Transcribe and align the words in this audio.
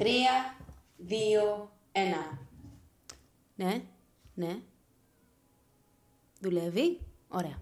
Τρία, 0.00 0.56
δύο, 0.96 1.70
ένα. 1.92 2.38
Ναι, 3.54 3.82
ναι. 4.34 4.56
Δουλεύει. 6.40 6.98
Ωραία. 7.28 7.58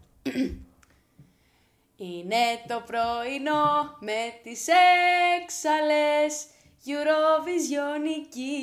Είναι 1.97 2.37
το 2.69 2.83
πρωινό 2.87 3.97
με 4.01 4.41
τις 4.43 4.67
έξαλες 5.43 6.47
Eurovisioniική 6.87 8.55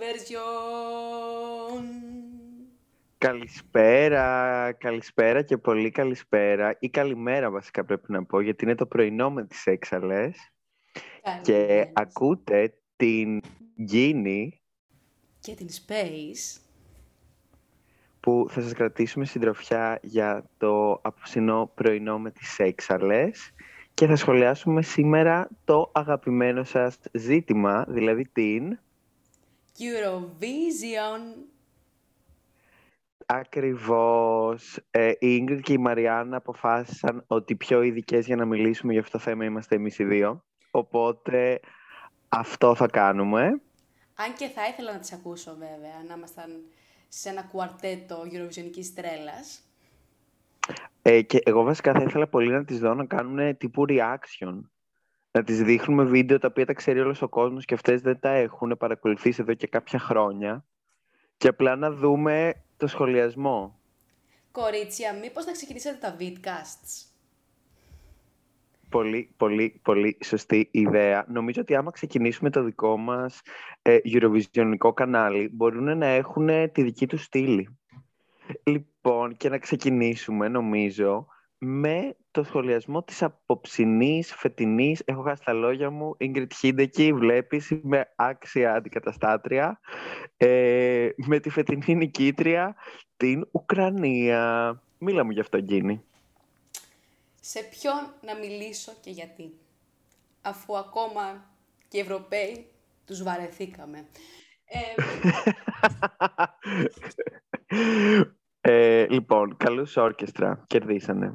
version. 0.00 1.84
Καλησπέρα, 3.18 4.72
καλησπέρα 4.72 5.42
και 5.42 5.56
πολύ 5.56 5.90
καλησπέρα 5.90 6.76
ή 6.78 6.88
καλημέρα 6.88 7.50
βασικά 7.50 7.84
πρέπει 7.84 8.12
να 8.12 8.24
πω 8.24 8.40
γιατί 8.40 8.64
είναι 8.64 8.74
το 8.74 8.86
πρωινό 8.86 9.30
με 9.30 9.46
τις 9.46 9.66
έξαλες 9.66 10.52
και 11.42 11.52
Καλημέρα. 11.52 11.90
ακούτε 11.94 12.77
την 12.98 13.40
Γκίνη 13.82 14.60
Και 15.40 15.54
την 15.54 15.68
Space. 15.68 16.60
που 18.20 18.46
θα 18.50 18.60
σας 18.60 18.72
κρατήσουμε 18.72 19.24
συντροφιά 19.24 19.98
για 20.02 20.50
το 20.58 21.00
απόψινό 21.02 21.70
πρωινό 21.74 22.18
με 22.18 22.30
τις 22.30 22.58
έξαλες 22.58 23.52
και 23.94 24.06
θα 24.06 24.16
σχολιάσουμε 24.16 24.82
σήμερα 24.82 25.48
το 25.64 25.90
αγαπημένο 25.94 26.64
σας 26.64 26.98
ζήτημα, 27.12 27.84
δηλαδή 27.88 28.28
την 28.32 28.78
Eurovision. 29.78 31.46
Ακριβώς. 33.26 34.80
Ε, 34.90 35.12
η 35.18 35.44
Ingrid 35.44 35.60
και 35.62 35.72
η 35.72 35.78
Μαριάννα 35.78 36.36
αποφάσισαν 36.36 37.24
ότι 37.26 37.56
πιο 37.56 37.82
ειδικές 37.82 38.26
για 38.26 38.36
να 38.36 38.44
μιλήσουμε 38.44 38.92
για 38.92 39.00
αυτό 39.00 39.18
το 39.18 39.24
θέμα 39.24 39.44
είμαστε 39.44 39.74
εμείς 39.74 39.98
οι 39.98 40.04
δύο. 40.04 40.44
Οπότε 40.70 41.60
αυτό 42.28 42.74
θα 42.74 42.86
κάνουμε. 42.86 43.60
Αν 44.14 44.34
και 44.38 44.48
θα 44.48 44.66
ήθελα 44.68 44.92
να 44.92 44.98
τις 44.98 45.12
ακούσω 45.12 45.50
βέβαια, 45.50 46.02
να 46.08 46.14
ήμασταν 46.14 46.62
σε 47.08 47.28
ένα 47.28 47.42
κουαρτέτο 47.42 48.22
Eurovisionικής 48.32 48.86
τρέλας. 48.94 49.62
Ε, 51.02 51.22
και 51.22 51.40
εγώ 51.44 51.62
βασικά 51.62 51.92
θα 51.92 52.02
ήθελα 52.02 52.26
πολύ 52.28 52.50
να 52.50 52.64
τις 52.64 52.78
δω 52.78 52.94
να 52.94 53.04
κάνουν 53.04 53.56
τύπου 53.56 53.84
reaction. 53.88 54.60
Να 55.30 55.44
τις 55.44 55.62
δείχνουμε 55.62 56.04
βίντεο 56.04 56.38
τα 56.38 56.48
οποία 56.50 56.66
τα 56.66 56.72
ξέρει 56.72 57.00
όλος 57.00 57.22
ο 57.22 57.28
κόσμος 57.28 57.64
και 57.64 57.74
αυτές 57.74 58.00
δεν 58.00 58.20
τα 58.20 58.30
έχουν 58.30 58.76
παρακολουθήσει 58.78 59.40
εδώ 59.40 59.54
και 59.54 59.66
κάποια 59.66 59.98
χρόνια. 59.98 60.64
Και 61.36 61.48
απλά 61.48 61.76
να 61.76 61.90
δούμε 61.90 62.64
το 62.76 62.86
σχολιασμό. 62.86 63.78
Κορίτσια, 64.50 65.14
μήπως 65.14 65.46
να 65.46 65.52
ξεκινήσετε 65.52 65.98
τα 66.00 66.16
vidcasts; 66.20 67.07
Πολύ, 68.90 69.34
πολύ, 69.36 69.80
πολύ 69.82 70.18
σωστή 70.24 70.68
ιδέα. 70.70 71.24
Νομίζω 71.28 71.60
ότι 71.60 71.74
άμα 71.74 71.90
ξεκινήσουμε 71.90 72.50
το 72.50 72.62
δικό 72.62 72.96
μας 72.96 73.40
ε, 73.82 73.98
Eurovisionικό 74.04 74.92
κανάλι, 74.94 75.50
μπορούν 75.52 75.98
να 75.98 76.06
έχουν 76.06 76.48
τη 76.72 76.82
δική 76.82 77.06
τους 77.06 77.22
στήλη. 77.22 77.78
Λοιπόν, 78.62 79.36
και 79.36 79.48
να 79.48 79.58
ξεκινήσουμε, 79.58 80.48
νομίζω, 80.48 81.26
με 81.58 82.16
το 82.30 82.42
σχολιασμό 82.42 83.02
της 83.02 83.22
απόψινής, 83.22 84.34
φετινής, 84.34 85.02
έχω 85.04 85.22
χάσει 85.22 85.44
τα 85.44 85.52
λόγια 85.52 85.90
μου, 85.90 86.16
Ingrid 86.20 86.46
Hideki, 86.62 87.10
βλέπεις, 87.14 87.70
είμαι 87.70 88.12
άξια 88.16 88.74
αντικαταστάτρια, 88.74 89.80
ε, 90.36 91.08
με 91.16 91.38
τη 91.38 91.50
φετινή 91.50 91.94
νικήτρια, 91.94 92.76
την 93.16 93.48
Ουκρανία. 93.50 94.82
Μίλα 94.98 95.24
μου 95.24 95.30
γι' 95.30 95.40
αυτό, 95.40 95.60
Γκίνη. 95.60 96.02
Σε 97.50 97.62
ποιον 97.62 98.14
να 98.20 98.34
μιλήσω 98.34 98.92
και 99.00 99.10
γιατί. 99.10 99.58
Αφού 100.40 100.76
ακόμα 100.76 101.50
και 101.88 101.96
οι 101.96 102.00
Ευρωπαίοι 102.00 102.70
τους 103.04 103.22
βαρεθήκαμε. 103.22 104.08
Ε, 104.64 104.78
ε, 108.60 109.06
λοιπόν, 109.08 109.56
καλούς 109.56 109.96
όρκεστρα. 109.96 110.64
Κερδίσανε. 110.66 111.26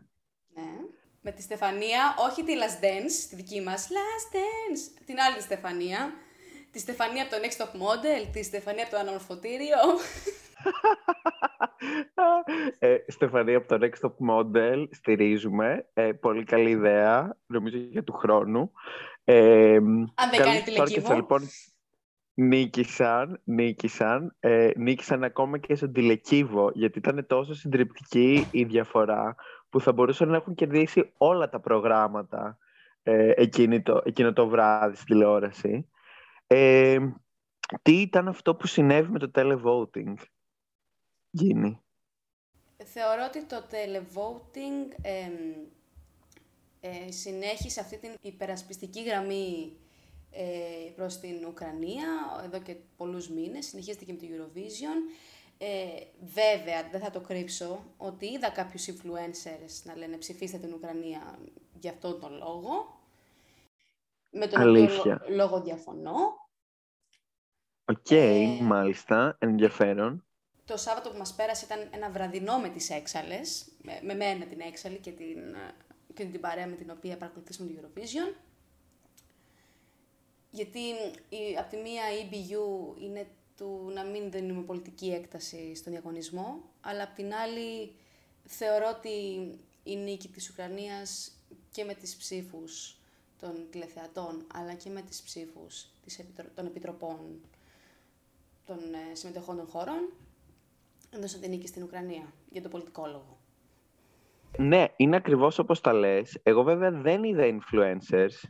ναι. 0.53 0.61
Με 1.21 1.31
τη 1.31 1.41
Στεφανία, 1.41 2.15
όχι 2.19 2.43
τη 2.43 2.53
Last 2.55 2.83
Dance, 2.83 3.27
τη 3.29 3.35
δική 3.35 3.61
μας 3.61 3.87
Last 3.87 4.35
Dance, 4.35 5.01
την 5.05 5.19
άλλη 5.19 5.35
τη 5.35 5.41
Στεφανία. 5.41 6.13
Τη 6.71 6.79
Στεφανία 6.79 7.23
από 7.23 7.31
το 7.31 7.37
Next 7.41 7.61
Top 7.61 7.71
Model, 7.81 8.29
τη 8.31 8.43
Στεφανία 8.43 8.83
από 8.83 8.91
το 8.91 8.99
Αναμορφωτήριο. 8.99 9.77
Ε, 12.79 12.97
Στεφανία 13.07 13.57
από 13.57 13.67
το 13.67 13.77
Next 13.81 14.07
Top 14.07 14.13
Model 14.29 14.87
στηρίζουμε. 14.91 15.89
Ε, 15.93 16.11
πολύ 16.11 16.43
καλή 16.43 16.69
ιδέα, 16.69 17.37
νομίζω 17.45 17.77
για 17.77 18.03
του 18.03 18.13
χρόνου. 18.13 18.71
Ε, 19.23 19.75
Αν 19.75 20.29
δεν 20.31 20.41
κάνει 20.41 20.61
τηλεκύβο. 20.61 20.81
όρκεστρα, 20.81 21.15
λοιπόν, 21.15 21.41
νίκησαν, 22.33 23.41
νίκησαν, 23.43 24.35
ε, 24.39 24.71
νίκησαν 24.75 25.23
ακόμα 25.23 25.57
και 25.57 25.75
στον 25.75 25.93
τηλεκύβο, 25.93 26.71
γιατί 26.73 26.97
ήταν 26.97 27.25
τόσο 27.27 27.53
συντριπτική 27.53 28.47
η 28.51 28.63
διαφορά 28.63 29.35
που 29.69 29.81
θα 29.81 29.91
μπορούσαν 29.91 30.29
να 30.29 30.35
έχουν 30.35 30.55
κερδίσει 30.55 31.11
όλα 31.17 31.49
τα 31.49 31.59
προγράμματα 31.59 32.57
ε, 33.03 33.31
εκείνη 33.35 33.81
το, 33.81 34.01
εκείνο 34.05 34.33
το 34.33 34.47
βράδυ 34.47 34.95
στην 34.95 35.07
τηλεόραση. 35.07 35.87
Ε, 36.47 36.97
τι 37.81 38.01
ήταν 38.01 38.27
αυτό 38.27 38.55
που 38.55 38.67
συνέβη 38.67 39.11
με 39.11 39.19
το 39.19 39.31
televoting, 39.35 40.13
Γίνει. 41.35 41.79
Θεωρώ 42.85 43.25
ότι 43.25 43.45
το 43.45 43.65
televoting 43.71 44.95
εμ, 45.01 45.33
ε, 46.79 47.11
συνέχισε 47.11 47.79
αυτή 47.79 47.97
την 47.97 48.15
υπερασπιστική 48.21 49.03
γραμμή 49.03 49.77
ε, 50.31 50.91
προς 50.95 51.19
την 51.19 51.45
Ουκρανία 51.45 52.07
εδώ 52.43 52.61
και 52.61 52.75
πολλούς 52.97 53.29
μήνες, 53.29 53.65
συνεχίζεται 53.65 54.05
και 54.05 54.13
με 54.13 54.19
το 54.19 54.25
Eurovision. 54.29 55.13
Ε, 55.57 55.87
βέβαια, 56.21 56.89
δεν 56.91 57.01
θα 57.01 57.09
το 57.09 57.21
κρύψω, 57.21 57.83
ότι 57.97 58.25
είδα 58.25 58.49
κάποιους 58.49 58.85
influencers 58.89 59.81
να 59.83 59.95
λένε 59.97 60.17
ψηφίστε 60.17 60.57
την 60.57 60.73
Ουκρανία 60.73 61.39
για 61.79 61.91
αυτόν 61.91 62.19
τον 62.19 62.37
λόγο. 62.37 63.01
Με 64.31 64.47
τον 64.47 64.61
Αλήθεια. 64.61 64.99
οποίο 65.01 65.11
λο- 65.29 65.35
λόγο 65.35 65.61
διαφωνώ. 65.61 66.17
Οκ, 67.85 68.11
Ε, 68.11 68.57
μάλιστα, 68.61 69.35
ενδιαφέρον. 69.39 70.25
Το 70.65 70.77
Σάββατο 70.77 71.09
που 71.09 71.17
μας 71.17 71.33
πέρασε 71.33 71.65
ήταν 71.65 71.89
ένα 71.91 72.09
βραδινό 72.09 72.57
με 72.59 72.69
τις 72.69 72.89
έξαλλες, 72.89 73.65
με, 73.81 73.99
με 74.03 74.13
μένα 74.13 74.45
την 74.45 74.59
έξαλλη 74.59 74.97
και 74.97 75.11
την, 75.11 75.37
ε, 75.37 75.75
και 76.13 76.25
την 76.25 76.39
παρέα 76.39 76.67
με 76.67 76.75
την 76.75 76.89
οποία 76.89 77.17
παρακολουθήσαμε 77.17 77.69
το 77.71 77.81
Eurovision. 77.81 78.35
Γιατί 80.49 80.79
η, 81.29 81.57
από 81.59 81.69
τη 81.69 81.77
μία 81.77 82.03
η 82.13 82.29
EBU 82.31 83.01
είναι 83.01 83.27
του 83.57 83.91
να 83.93 84.03
μην 84.03 84.31
δίνουμε 84.31 84.61
πολιτική 84.61 85.11
έκταση 85.11 85.75
στον 85.75 85.91
διαγωνισμό, 85.91 86.63
αλλά 86.81 87.03
από 87.03 87.15
την 87.15 87.33
άλλη 87.33 87.95
θεωρώ 88.45 88.93
ότι 88.97 89.09
η 89.83 89.95
νίκη 89.95 90.27
της 90.27 90.49
Ουκρανίας 90.49 91.31
και 91.71 91.83
με 91.83 91.93
τις 91.93 92.15
ψήφους 92.15 92.97
των 93.39 93.67
τηλεθεατών, 93.69 94.47
αλλά 94.53 94.73
και 94.73 94.89
με 94.89 95.01
τις 95.01 95.21
ψήφους 95.21 95.87
της 96.03 96.19
επιτρο- 96.19 96.51
των 96.55 96.65
επιτροπών 96.65 97.41
των 98.65 98.77
ε, 98.93 99.15
συμμετεχών 99.15 99.57
των 99.57 99.67
χώρων, 99.67 100.13
έδωσαν 101.17 101.41
την 101.41 101.49
νίκη 101.49 101.67
στην 101.67 101.83
Ουκρανία 101.83 102.33
για 102.49 102.61
τον 102.61 102.71
πολιτικό 102.71 103.05
λόγο. 103.05 103.37
Ναι, 104.57 104.85
είναι 104.95 105.15
ακριβώς 105.15 105.59
όπως 105.59 105.81
τα 105.81 105.93
λες. 105.93 106.39
Εγώ 106.43 106.63
βέβαια 106.63 106.91
δεν 106.91 107.23
είδα 107.23 107.43
influencers 107.43 108.49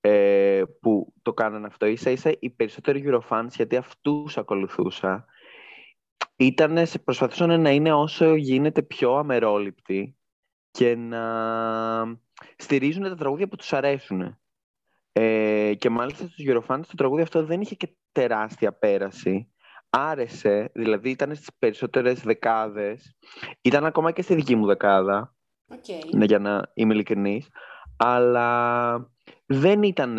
ε, 0.00 0.62
που 0.80 1.12
το 1.22 1.32
κάνανε 1.34 1.66
αυτό. 1.66 1.86
Ίσα 1.86 2.10
ίσα 2.10 2.32
οι 2.38 2.50
περισσότεροι 2.50 3.04
Eurofans, 3.06 3.46
γιατί 3.54 3.76
αυτούς 3.76 4.38
ακολουθούσα, 4.38 5.26
ήτανε, 6.36 6.84
σε- 6.84 6.98
προσπαθούσαν 6.98 7.60
να 7.60 7.70
είναι 7.70 7.92
όσο 7.92 8.34
γίνεται 8.34 8.82
πιο 8.82 9.14
αμερόληπτοι 9.14 10.16
και 10.70 10.94
να 10.96 11.22
στηρίζουν 12.56 13.02
τα 13.02 13.14
τραγούδια 13.14 13.48
που 13.48 13.56
τους 13.56 13.72
αρέσουν. 13.72 14.38
Ε, 15.12 15.74
και 15.78 15.90
μάλιστα 15.90 16.26
στους 16.26 16.44
Eurofans 16.48 16.80
το 16.86 16.94
τραγούδι 16.96 17.22
αυτό 17.22 17.44
δεν 17.44 17.60
είχε 17.60 17.74
και 17.74 17.96
τεράστια 18.12 18.72
πέραση. 18.72 19.52
Άρεσε, 19.90 20.70
δηλαδή 20.74 21.10
ήταν 21.10 21.34
στις 21.34 21.48
περισσότερες 21.58 22.20
δεκάδες. 22.20 23.16
Ήταν 23.60 23.84
ακόμα 23.84 24.12
και 24.12 24.22
στη 24.22 24.34
δική 24.34 24.56
μου 24.56 24.66
δεκάδα, 24.66 25.34
Οκ. 25.68 26.14
ναι, 26.14 26.24
για 26.24 26.38
να 26.38 26.70
είμαι 26.74 26.94
ειλικρινής. 26.94 27.48
Αλλά 27.96 29.10
δεν 29.46 29.82
ήταν 29.82 30.18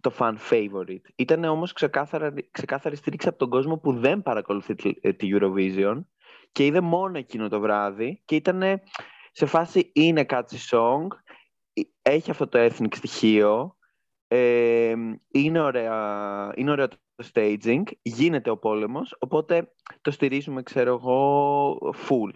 το 0.00 0.12
fan 0.18 0.34
favorite. 0.50 1.02
Ήταν 1.16 1.44
όμως 1.44 1.72
ξεκάθαρα, 1.72 2.34
ξεκάθαρη 2.50 2.96
στήριξη 2.96 3.28
από 3.28 3.38
τον 3.38 3.48
κόσμο 3.48 3.78
που 3.78 3.92
δεν 3.92 4.22
παρακολουθεί 4.22 4.74
τη, 4.74 4.92
ε, 5.00 5.12
τη 5.12 5.28
Eurovision 5.32 6.04
και 6.52 6.66
είδε 6.66 6.80
μόνο 6.80 7.18
εκείνο 7.18 7.48
το 7.48 7.60
βράδυ 7.60 8.22
και 8.24 8.34
ήταν 8.34 8.62
σε 9.32 9.46
φάση 9.46 9.90
είναι 9.94 10.26
catchy 10.28 10.70
song, 10.70 11.06
ε, 11.72 11.80
έχει 12.02 12.30
αυτό 12.30 12.48
το 12.48 12.58
ethnic 12.58 12.94
στοιχείο, 12.94 13.76
ε, 14.28 14.94
είναι, 15.28 15.60
ωραία, 15.60 16.52
είναι 16.54 16.70
ωραίο 16.70 16.88
το 16.88 16.96
staging, 17.32 17.82
γίνεται 18.02 18.50
ο 18.50 18.56
πόλεμος, 18.56 19.16
οπότε 19.18 19.72
το 20.00 20.10
στηρίζουμε, 20.10 20.62
ξέρω 20.62 20.92
εγώ, 20.94 21.76
full. 22.08 22.30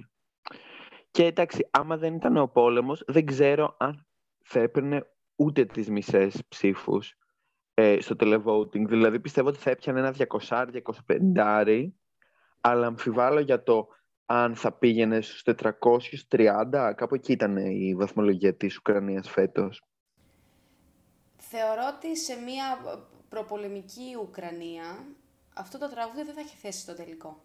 Και 1.11 1.25
εντάξει, 1.25 1.69
άμα 1.71 1.97
δεν 1.97 2.15
ήταν 2.15 2.37
ο 2.37 2.49
πόλεμος, 2.49 3.03
δεν 3.07 3.27
ξέρω 3.27 3.77
αν 3.79 4.07
θα 4.45 4.61
έπαιρνε 4.61 5.07
ούτε 5.37 5.65
τις 5.65 5.91
μισές 5.91 6.43
ψήφους 6.49 7.17
ε, 7.75 8.01
στο 8.01 8.17
televoting. 8.19 8.87
Δηλαδή 8.87 9.21
πιστεύω 9.21 9.49
ότι 9.49 9.59
θα 9.59 9.71
έπιανε 9.71 9.99
ένα 9.99 10.15
200-250, 11.35 11.91
αλλά 12.61 12.87
αμφιβάλλω 12.87 13.41
για 13.41 13.63
το 13.63 13.89
αν 14.27 14.55
θα 14.55 14.73
πήγαινε 14.73 15.21
στους 15.21 15.43
430, 16.31 16.93
κάπου 16.97 17.15
εκεί 17.15 17.33
ήταν 17.33 17.57
η 17.57 17.95
βαθμολογία 17.95 18.55
της 18.55 18.77
Ουκρανίας 18.77 19.31
φέτος. 19.31 19.83
Θεωρώ 21.37 21.83
ότι 21.97 22.17
σε 22.17 22.35
μια 22.35 22.79
προπολεμική 23.29 24.17
Ουκρανία 24.21 25.07
αυτό 25.59 25.79
το 25.79 25.89
τραγούδι 25.89 26.23
δεν 26.23 26.35
θα 26.35 26.41
έχει 26.41 26.57
θέση 26.57 26.81
στο 26.81 26.95
τελικό. 26.95 27.41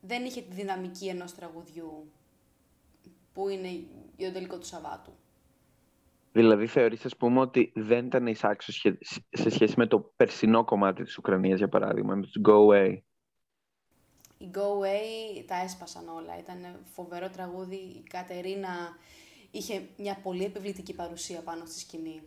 Δεν 0.00 0.24
είχε 0.24 0.42
τη 0.42 0.54
δυναμική 0.54 1.08
ενός 1.08 1.34
τραγουδιού 1.34 2.12
που 3.32 3.48
είναι 3.48 3.68
για 4.16 4.28
το 4.28 4.32
τελικό 4.32 4.58
του 4.58 4.66
Σαββάτου. 4.66 5.12
Δηλαδή 6.32 6.66
θεωρείς, 6.66 7.04
ας 7.04 7.16
πούμε, 7.16 7.40
ότι 7.40 7.72
δεν 7.74 8.06
ήταν 8.06 8.26
εισάξιο 8.26 8.96
σε 9.30 9.50
σχέση 9.50 9.74
με 9.76 9.86
το 9.86 10.00
περσινό 10.16 10.64
κομμάτι 10.64 11.02
της 11.02 11.18
Ουκρανίας, 11.18 11.58
για 11.58 11.68
παράδειγμα, 11.68 12.14
με 12.14 12.22
τους 12.22 12.40
Go 12.48 12.66
Away; 12.66 12.98
Οι 14.38 14.50
Go 14.54 14.58
Away 14.58 15.44
τα 15.46 15.56
έσπασαν 15.56 16.08
όλα. 16.08 16.38
Ήταν 16.38 16.84
φοβερό 16.94 17.30
τραγούδι. 17.30 17.76
Η 17.76 18.02
Κατερίνα 18.08 18.96
είχε 19.50 19.88
μια 19.96 20.20
πολύ 20.22 20.44
επιβλητική 20.44 20.94
παρουσία 20.94 21.42
πάνω 21.42 21.64
στη 21.64 21.78
σκηνή. 21.78 22.22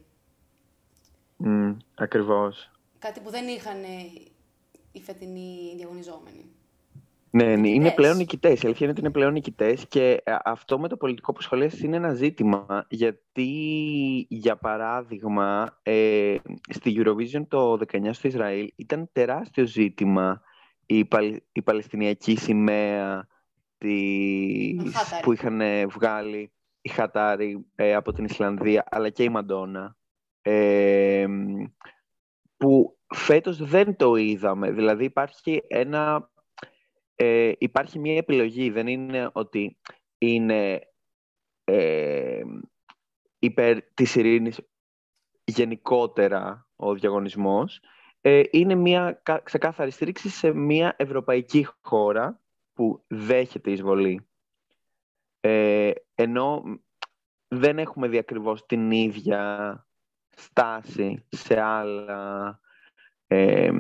Mm, 1.46 1.78
ακριβώς. 1.96 2.72
Κάτι 3.00 3.20
που 3.20 3.30
δεν 3.30 3.48
είχαν 3.48 3.78
οι 4.92 5.02
φετινοί 5.02 5.74
διαγωνιζόμενοι. 5.76 6.46
Ναι, 7.36 7.56
ναι 7.56 7.70
είναι 7.70 7.92
πλέον 7.92 8.18
νικητές. 8.18 8.62
Η 8.62 8.66
αλήθεια 8.66 8.80
είναι 8.82 8.92
ότι 8.92 9.00
είναι 9.00 9.12
πλέον 9.12 9.34
νικητές 9.34 9.86
και 9.88 10.22
ε, 10.24 10.36
αυτό 10.44 10.80
με 10.80 10.88
το 10.88 10.98
πολιτικό 10.98 11.34
που 11.34 11.42
σχολιάζει 11.42 11.86
είναι 11.86 11.96
ένα 11.96 12.14
ζήτημα. 12.14 12.86
Γιατί, 12.90 13.52
για 14.30 14.56
παράδειγμα, 14.56 15.80
ε, 15.84 16.36
στη 16.70 16.96
Eurovision 16.98 17.48
το 17.48 17.80
19 17.92 18.10
στο 18.12 18.28
Ισραήλ 18.28 18.72
ήταν 18.76 19.10
τεράστιο 19.12 19.66
ζήτημα 19.66 20.42
η, 20.86 21.08
η 21.52 21.62
Παλαιστινιακή 21.62 22.36
σημαία 22.36 23.28
της, 23.78 24.82
που 25.22 25.34
είχαν 25.34 25.62
βγάλει 25.90 26.52
η 26.82 26.90
Χατάρι 26.90 27.66
ε, 27.76 27.96
από 27.96 28.12
την 28.12 28.26
Ισλανδία, 28.26 28.84
αλλά 28.90 29.10
και 29.10 29.24
η 29.24 29.30
Μαντόνα. 29.30 29.98
Ε, 30.46 31.28
που 32.58 32.98
φέτος 33.16 33.58
δεν 33.58 33.96
το 33.96 34.16
είδαμε. 34.16 34.72
Δηλαδή 34.72 35.04
υπάρχει 35.04 35.64
ένα 35.68 36.32
ε, 37.16 37.52
υπάρχει 37.58 38.00
μια 38.00 38.18
επιλογή. 38.18 38.70
Δεν 38.70 38.88
είναι 38.88 39.30
ότι 39.34 39.78
είναι 40.18 40.82
ε, 41.64 42.42
υπέρ 43.40 43.82
της 43.94 44.16
ειρήνης 44.16 44.62
γενικότερα 45.44 46.68
ο 46.76 46.94
διαγωνισμός. 46.94 47.82
Ε, 48.22 48.42
είναι 48.52 48.76
μια 48.76 49.22
ξεκάθαρη 49.44 49.92
στήριξη 49.92 50.30
σε 50.30 50.54
μια 50.54 50.96
ευρωπαϊκή 50.98 51.68
χώρα 51.82 52.42
που 52.74 53.04
δέχεται 53.08 53.72
εισβολή. 53.72 54.28
Ε, 55.40 55.92
ενώ 56.16 56.64
δεν 57.48 57.80
έχουμε 57.80 58.08
δει 58.08 58.18
ακριβώς 58.18 58.66
την 58.66 58.92
ίδια 58.92 59.88
στάση 60.36 61.26
σε 61.30 61.60
άλλα 61.60 62.60
ε, 63.28 63.72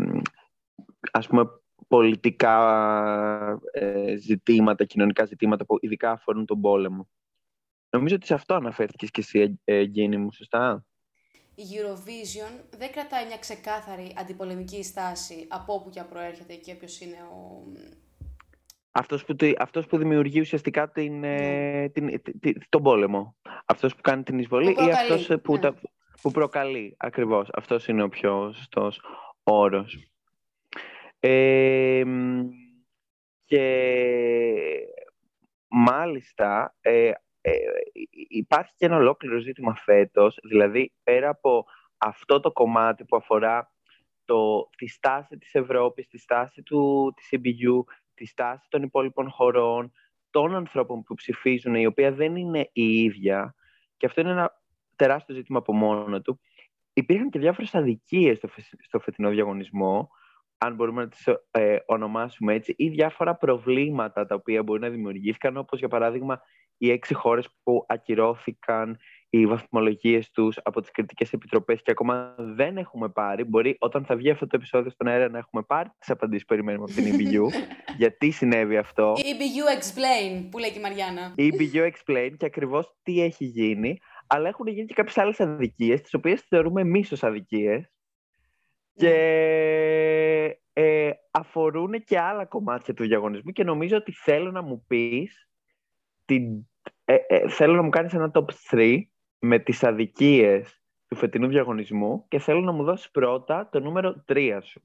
ας 1.12 1.28
πούμε 1.28 1.50
πολιτικά 1.88 2.58
ε, 3.72 4.16
ζητήματα, 4.16 4.86
κοινωνικά 4.86 5.26
ζητήματα 5.26 5.66
που 5.66 5.78
ειδικά 5.82 6.12
αφορούν 6.12 6.46
τον 6.46 6.62
πόλεμο. 6.62 7.10
Νομίζω 7.90 8.16
ότι 8.16 8.26
σε 8.26 8.34
αυτό 8.34 8.54
αναφέρθηκες 8.54 9.12
και 9.12 9.22
εσύ, 9.22 9.60
ε, 9.64 10.18
μου, 10.18 10.32
σωστά; 10.34 10.86
Η 11.56 11.64
Eurovision 11.64 12.64
δεν 12.78 12.92
κρατάει 12.92 13.26
μια 13.26 13.38
ξεκάθαρη 13.38 14.14
αντιπολεμική 14.18 14.84
στάση 14.84 15.48
από 15.50 15.74
όπου 15.74 15.90
και 15.90 16.00
αν 16.00 16.10
προέρχεται 16.10 16.54
και 16.56 16.76
ποιος 16.76 17.02
είναι 17.02 17.18
ο... 17.34 17.64
Αυτός 18.92 19.26
που, 19.26 19.36
αυτός 19.58 19.86
που 19.86 19.98
δημιουργεί 19.98 20.40
ουσιαστικά 20.40 20.92
την, 20.92 21.24
ε, 21.24 21.38
ναι. 21.38 21.90
την, 21.90 22.22
την, 22.40 22.62
τον 22.70 22.84
πόλεμο. 22.84 23.36
Αυτός 23.66 23.96
που 23.96 24.02
κάνει 24.02 24.24
την 24.24 24.40
εισβολή 24.40 24.72
ή 24.72 24.92
αυτός 24.92 25.32
που, 25.44 25.54
ναι. 25.54 25.60
τα, 25.60 25.76
που 26.24 26.32
προκαλεί. 26.32 26.96
Ακριβώς. 26.98 27.50
Αυτός 27.54 27.88
είναι 27.88 28.04
ο 28.04 28.10
πιο 28.10 28.52
σωστός 28.54 29.02
όρος 29.44 30.08
και 33.46 33.66
μάλιστα 35.68 36.76
ε, 36.82 37.12
ε, 37.42 37.52
υπάρχει 38.28 38.74
και 38.78 38.86
ένα 38.86 38.96
ολόκληρο 38.96 39.40
ζήτημα 39.40 39.76
φέτος, 39.76 40.40
δηλαδή 40.44 40.94
πέρα 41.04 41.30
από 41.30 41.66
αυτό 41.98 42.40
το 42.40 42.52
κομμάτι 42.52 43.06
που 43.06 43.16
αφορά 43.16 43.72
το, 44.26 44.70
τη 44.78 44.88
στάση 44.88 45.38
της 45.38 45.54
Ευρώπης, 45.54 46.08
τη 46.08 46.18
στάση 46.18 46.64
του, 46.64 47.14
της 47.16 47.30
EBU, 47.32 47.84
τη 48.14 48.26
στάση 48.26 48.66
των 48.70 48.84
υπόλοιπων 48.84 49.30
χωρών, 49.30 49.92
των 50.30 50.56
ανθρώπων 50.56 51.04
που 51.04 51.14
ψηφίζουν, 51.14 51.76
η 51.76 51.86
οποία 51.86 52.12
δεν 52.12 52.36
είναι 52.36 52.70
η 52.72 53.04
ίδια, 53.04 53.56
και 53.98 54.06
αυτό 54.06 54.22
είναι 54.22 54.32
ένα 54.32 54.62
τεράστιο 54.96 55.36
ζήτημα 55.36 55.60
από 55.60 55.74
μόνο 55.74 56.22
του, 56.22 56.40
υπήρχαν 56.94 57.30
και 57.30 57.40
διάφορες 57.40 57.76
αδικίες 57.76 58.38
στο, 58.38 58.50
στο 58.80 59.00
φετινό 59.00 59.30
διαγωνισμό, 59.30 60.10
αν 60.58 60.76
μπορούμε 60.76 61.02
να 61.02 61.08
τις 61.08 61.28
ε, 61.52 61.78
ονομάσουμε 61.86 62.54
έτσι, 62.54 62.74
ή 62.78 62.90
διάφορα 62.90 63.36
προβλήματα 63.36 64.26
τα 64.26 64.36
οποία 64.36 64.64
μπορεί 64.64 64.80
να 64.80 64.90
δημιουργήθηκαν, 64.90 65.58
όπως 65.58 65.80
για 65.80 65.88
παράδειγμα 65.88 66.42
οι 66.78 66.92
έξι 66.92 67.14
χώρες 67.14 67.48
που 67.64 67.86
ακυρώθηκαν 67.88 68.98
οι 69.30 69.46
βαθμολογίες 69.46 70.32
τους 70.32 70.58
από 70.64 70.82
τις 70.82 70.92
κριτικές 70.92 71.34
επιτροπές 71.34 71.82
και 71.82 71.92
ακόμα 71.92 72.36
δεν 72.38 72.78
έχουμε 72.78 73.10
πάρει. 73.10 73.44
Μπορεί 73.44 73.76
όταν 73.80 74.06
θα 74.06 74.16
βγει 74.16 74.30
αυτό 74.30 74.48
το 74.48 74.56
επεισόδιο 74.56 74.92
στον 74.92 75.08
αέρα 75.08 75.30
να 75.30 75.38
έχουμε 75.38 75.64
πάρει 75.64 75.90
τις 76.00 76.10
απαντήσεις 76.10 76.46
που 76.46 76.54
περιμένουμε 76.54 76.84
από 76.84 76.94
την 76.94 77.06
EBU. 77.18 77.48
γιατί 77.98 78.32
συνέβη 78.32 78.78
αυτό; 78.78 79.14
EBU 79.14 79.80
Explain, 79.80 80.48
που 80.52 80.58
λέει 80.58 80.72
και 80.72 80.80
η 80.80 80.82
Μαριάννα. 80.82 81.34
EBU 81.38 81.92
Explain 81.92 82.32
και 82.38 82.46
ακριβώς 82.46 82.96
τι 83.04 83.22
έχει 83.22 83.46
γίνει. 83.46 84.00
Αλλά 84.28 84.48
έχουν 84.48 84.68
γίνει 84.68 84.86
και 84.86 84.94
κάποιες 84.94 85.18
άλλες 85.18 85.40
αδικίες, 85.40 86.02
τις 86.02 86.14
οποίες 86.14 86.42
θεωρούμε 86.42 86.82
εμείς 86.82 87.12
ως 87.12 87.24
αδικίες. 87.24 87.92
Και 88.96 89.14
ε, 90.74 91.10
αφορούν 91.32 92.04
και 92.04 92.20
άλλα 92.20 92.46
κομμάτια 92.46 92.94
του 92.94 93.04
διαγωνισμού 93.04 93.52
και 93.52 93.64
νομίζω 93.64 93.98
ότι 93.98 94.12
θέλω 94.12 94.52
να 94.52 94.62
μου 94.62 94.84
πεις 94.88 95.50
την, 96.26 96.68
ε, 97.06 97.16
ε, 97.28 97.50
θέλω 97.50 97.76
να 97.76 97.82
μου 97.82 97.90
κάνεις 97.90 98.14
ένα 98.14 98.32
top 98.34 98.46
3 98.70 99.02
με 99.40 99.60
τις 99.60 99.84
αδικίες 99.84 100.82
του 101.08 101.16
φετινού 101.16 101.48
διαγωνισμού 101.48 102.26
και 102.28 102.40
θέλω 102.40 102.60
να 102.60 102.72
μου 102.72 102.84
δώσεις 102.84 103.12
πρώτα 103.12 103.70
το 103.72 103.80
νούμερο 103.80 104.24
3 104.28 104.60
σου. 104.64 104.82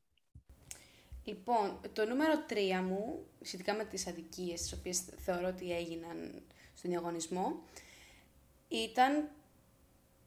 Λοιπόν, 1.24 1.80
το 1.92 2.06
νούμερο 2.06 2.32
3 2.48 2.82
μου, 2.82 3.26
σχετικά 3.40 3.74
με 3.74 3.84
τις 3.84 4.06
αδικίες 4.06 4.60
τις 4.60 4.72
οποίες 4.72 5.00
θεωρώ 5.00 5.48
ότι 5.48 5.72
έγιναν 5.72 6.42
στον 6.74 6.90
διαγωνισμό, 6.90 7.62
ήταν 8.68 9.28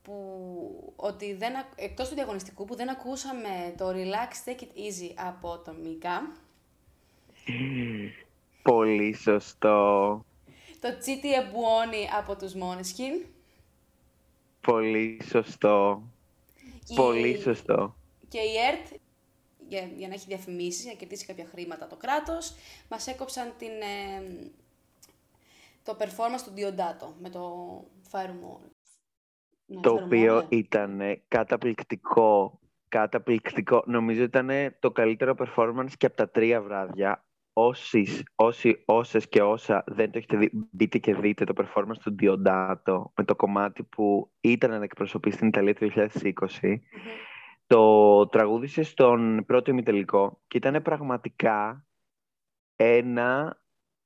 που 0.02 0.94
ότι 0.96 1.34
δεν, 1.34 1.54
εκτός 1.76 2.10
του 2.10 2.16
διαγωνιστικού 2.16 2.66
που 2.66 2.76
δεν 2.76 2.90
ακούσαμε 2.90 3.74
το 3.78 3.90
Relax 3.90 4.50
Take 4.50 4.62
It 4.62 4.78
Easy 4.78 5.14
από 5.16 5.62
το 5.66 5.74
Μίκα. 5.84 6.36
Πολύ 8.62 9.16
σωστό. 9.16 10.26
Το 10.80 10.98
Τσίτι 10.98 11.34
Εμπουόνι 11.34 12.10
από 12.18 12.36
τους 12.36 12.54
Måneskin. 12.54 13.26
Πολύ 14.62 15.22
σωστό. 15.30 16.04
Πολύ 16.96 17.42
σωστό. 17.42 17.96
Και 18.28 18.40
η 18.40 18.58
ΕΡΤ, 18.68 18.86
για, 19.68 19.90
για 19.98 20.08
να 20.08 20.14
έχει 20.14 20.26
διαφημίσεις, 20.28 20.82
για 20.84 20.92
να 20.92 20.98
κερδίσει 20.98 21.26
κάποια 21.26 21.48
χρήματα 21.52 21.88
το 21.88 21.96
κράτος, 21.96 22.56
μας 22.90 23.08
έκοψαν 23.08 23.54
την, 23.58 23.70
ε, 23.70 24.50
το 25.84 25.98
performance 26.00 26.42
του 26.46 26.54
Diodato 26.56 27.14
με 27.22 27.30
το 27.30 27.84
Firewall 28.12 28.72
το 29.82 29.94
οποίο 29.94 30.46
ήταν 30.50 31.02
καταπληκτικό. 31.28 32.60
Καταπληκτικό. 32.88 33.84
Νομίζω 33.86 34.24
ήταν 34.24 34.50
το 34.80 34.92
καλύτερο 34.92 35.36
performance 35.38 35.92
και 35.98 36.06
από 36.06 36.16
τα 36.16 36.30
τρία 36.30 36.62
βράδια. 36.62 37.26
Όσοι, 37.54 38.24
όσοι, 38.36 38.84
όσες 38.86 39.30
και 39.30 39.42
όσα 39.42 39.84
δεν 39.88 40.12
το 40.12 40.18
έχετε 40.18 40.38
δει, 40.38 40.50
μπείτε 40.72 40.98
και 40.98 41.16
δείτε 41.16 41.44
το 41.44 41.54
performance 41.58 41.98
του 42.04 42.16
Diodato 42.20 43.04
με 43.16 43.24
το 43.26 43.36
κομμάτι 43.36 43.84
που 43.84 44.32
ήταν 44.42 44.70
να 44.70 44.84
εκπροσωπεί 44.84 45.32
στην 45.32 45.48
Ιταλία 45.48 45.76
το 45.76 45.90
2020. 46.62 46.76
Το 47.68 48.28
τραγούδισε 48.28 48.84
στον 48.84 49.44
πρώτο 49.46 49.72
ημιτελικό 49.72 50.42
και 50.48 50.58
ήταν 50.58 50.82
πραγματικά 50.82 51.86
ένα 52.76 53.62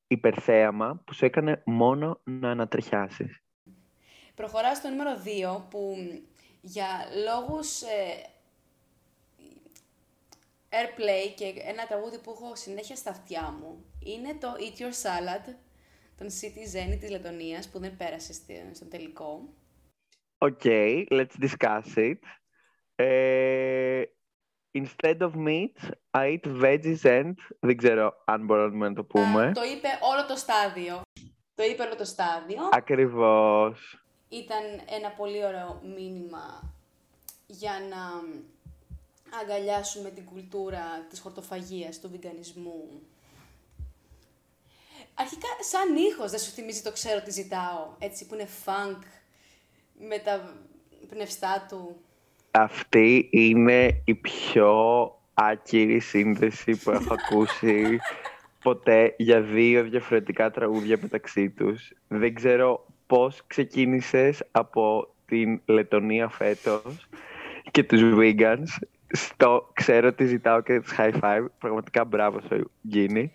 υπερθέαμα 0.07 1.01
που 1.05 1.13
σου 1.13 1.25
έκανε 1.25 1.61
μόνο 1.65 2.21
να 2.23 2.49
ανατριχιάσεις. 2.49 3.44
Προχωράω 4.35 4.75
στο 4.75 4.89
νούμερο 4.89 5.11
2 5.57 5.61
που 5.69 5.95
για 6.61 6.87
λόγους 7.25 7.81
ε, 7.81 8.29
airplay 10.69 11.33
και 11.35 11.53
ένα 11.65 11.85
τραγούδι 11.87 12.19
που 12.19 12.31
έχω 12.31 12.55
συνέχεια 12.55 12.95
στα 12.95 13.09
αυτιά 13.09 13.57
μου 13.59 13.85
είναι 13.99 14.37
το 14.39 14.47
Eat 14.59 14.81
Your 14.81 14.93
Salad 15.03 15.53
των 16.17 16.27
City 16.27 16.77
Zen 16.77 16.97
της 16.99 17.09
Λετωνίας 17.09 17.69
που 17.69 17.79
δεν 17.79 17.97
πέρασε 17.97 18.33
στον 18.73 18.89
τελικό. 18.89 19.53
Okay, 20.37 21.05
let's 21.09 21.35
discuss 21.41 21.95
it. 21.95 22.19
Ε, 22.95 24.01
instead 24.77 25.17
of 25.19 25.31
meat, 25.35 25.77
I 26.11 26.37
eat 26.37 26.47
veggies 26.61 27.03
and... 27.03 27.33
Δεν 27.59 27.77
ξέρω 27.77 28.23
αν 28.25 28.45
μπορούμε 28.45 28.87
να 28.87 28.95
το 28.95 29.03
πούμε. 29.03 29.47
Α, 29.47 29.51
το 29.51 29.63
είπε 29.63 29.87
όλο 30.01 30.25
το 30.27 30.35
στάδιο. 30.35 31.01
Το 31.55 31.63
είπε 31.63 31.83
όλο 31.83 31.95
το 31.95 32.05
στάδιο. 32.05 32.69
Ακριβώς. 32.71 34.04
Ήταν 34.29 34.63
ένα 34.89 35.09
πολύ 35.09 35.45
ωραίο 35.45 35.81
μήνυμα 35.95 36.73
για 37.47 37.71
να 37.89 38.21
αγκαλιάσουμε 39.39 40.09
την 40.09 40.25
κουλτούρα 40.25 41.05
της 41.09 41.19
χορτοφαγίας, 41.19 41.99
του 41.99 42.09
βιγκανισμού. 42.09 43.01
Αρχικά, 45.13 45.47
σαν 45.59 45.95
ήχος 45.95 46.31
δεν 46.31 46.39
σου 46.39 46.51
θυμίζει 46.51 46.81
το 46.81 46.91
ξέρω 46.91 47.21
τι 47.21 47.31
ζητάω, 47.31 47.95
έτσι 47.99 48.25
που 48.25 48.33
είναι 48.33 48.47
funk, 48.65 48.99
με 49.99 50.17
τα 50.17 50.53
πνευστά 51.09 51.65
του. 51.69 51.95
Αυτή 52.51 53.29
είναι 53.31 54.01
η 54.05 54.15
πιο 54.15 54.73
άκυρη 55.33 55.99
σύνδεση 55.99 56.77
που 56.77 56.91
έχω 56.91 57.13
ακούσει 57.13 57.99
ποτέ 58.63 59.15
για 59.17 59.41
δύο 59.41 59.83
διαφορετικά 59.83 60.51
τραγούδια 60.51 60.97
μεταξύ 61.01 61.49
τους. 61.49 61.93
Δεν 62.07 62.33
ξέρω 62.33 62.85
πώς 63.07 63.43
ξεκίνησες 63.47 64.43
από 64.51 65.13
την 65.25 65.61
Λετωνία 65.65 66.27
φέτος 66.27 67.07
και 67.71 67.83
τους 67.83 68.01
vegans 68.03 68.85
στο 69.07 69.69
ξέρω 69.73 70.13
τι 70.13 70.25
ζητάω 70.25 70.61
και 70.61 70.81
τους 70.81 70.93
high 70.97 71.19
five. 71.21 71.45
Πραγματικά 71.57 72.05
μπράβο 72.05 72.41
σου, 72.41 72.71
Γκίνη. 72.87 73.31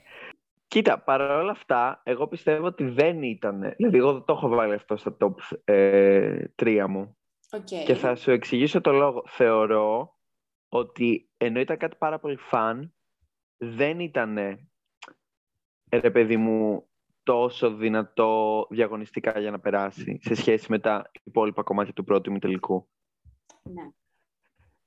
Κοίτα, 0.66 0.98
παρόλα 0.98 1.50
αυτά, 1.50 2.00
εγώ 2.04 2.26
πιστεύω 2.26 2.66
ότι 2.66 2.84
δεν 2.84 3.22
ήταν. 3.22 3.72
Δηλαδή, 3.76 3.96
εγώ 3.96 4.12
δεν 4.12 4.24
το 4.24 4.32
έχω 4.32 4.48
βάλει 4.48 4.74
αυτό 4.74 4.96
στα 4.96 5.16
top 5.20 5.34
ε, 5.64 6.44
3 6.62 6.86
μου. 6.88 7.16
Okay. 7.50 7.84
Και 7.84 7.94
θα 7.94 8.16
σου 8.16 8.30
εξηγήσω 8.30 8.80
το 8.80 8.92
λόγο. 8.92 9.24
Θεωρώ 9.26 10.16
ότι 10.68 11.28
ενώ 11.36 11.60
ήταν 11.60 11.76
κάτι 11.76 11.96
πάρα 11.98 12.18
πολύ 12.18 12.36
φαν, 12.36 12.94
δεν 13.56 14.00
ήταν, 14.00 14.38
ρε 15.90 16.10
παιδί 16.10 16.36
μου, 16.36 16.89
τόσο 17.22 17.74
δυνατό 17.74 18.66
διαγωνιστικά 18.70 19.38
για 19.40 19.50
να 19.50 19.60
περάσει 19.60 20.18
σε 20.22 20.34
σχέση 20.34 20.66
με 20.70 20.78
τα 20.78 21.10
υπόλοιπα 21.22 21.62
κομμάτια 21.62 21.92
του 21.92 22.04
πρώτου 22.04 22.30
ημιτελικού. 22.30 22.88
Ναι. 23.62 23.90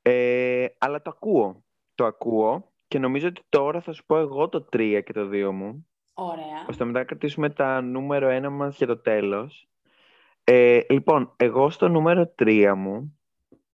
Ε, 0.01 0.67
αλλά 0.77 1.01
το 1.01 1.09
ακούω. 1.09 1.63
Το 1.95 2.05
ακούω 2.05 2.71
και 2.87 2.99
νομίζω 2.99 3.27
ότι 3.27 3.41
τώρα 3.49 3.81
θα 3.81 3.93
σου 3.93 4.05
πω 4.05 4.17
εγώ 4.17 4.49
το 4.49 4.67
3 4.71 5.01
και 5.05 5.13
το 5.13 5.29
2 5.31 5.51
μου. 5.51 5.87
Ωραία. 6.13 6.65
ώστε 6.69 6.85
μετά 6.85 6.99
να 6.99 7.05
κρατήσουμε 7.05 7.49
τα 7.49 7.81
νούμερο 7.81 8.47
1 8.47 8.49
μας 8.49 8.77
για 8.77 8.87
το 8.87 8.97
τέλος. 8.97 9.67
Ε, 10.43 10.81
λοιπόν, 10.89 11.33
εγώ 11.35 11.69
στο 11.69 11.87
νούμερο 11.87 12.33
3 12.39 12.73
μου 12.75 13.19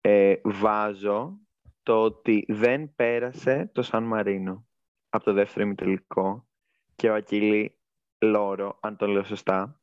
ε, 0.01 0.35
βάζω 0.43 1.37
το 1.83 2.03
ότι 2.03 2.45
δεν 2.47 2.95
πέρασε 2.95 3.69
το 3.73 3.81
Σαν 3.81 4.03
Μαρίνο 4.03 4.65
από 5.09 5.23
το 5.23 5.33
δεύτερο 5.33 5.65
ημιτελικό 5.65 6.47
και 6.95 7.09
ο 7.09 7.15
Ακύλη 7.15 7.76
Λόρο, 8.19 8.77
αν 8.81 8.97
το 8.97 9.07
λέω 9.07 9.23
σωστά, 9.23 9.81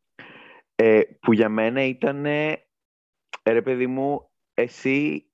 ε, 0.74 1.00
που 1.20 1.32
για 1.32 1.48
μένα 1.48 1.82
ήταν, 1.82 2.22
ρε 3.42 3.62
παιδί 3.62 3.86
μου, 3.86 4.30
εσύ 4.54 5.28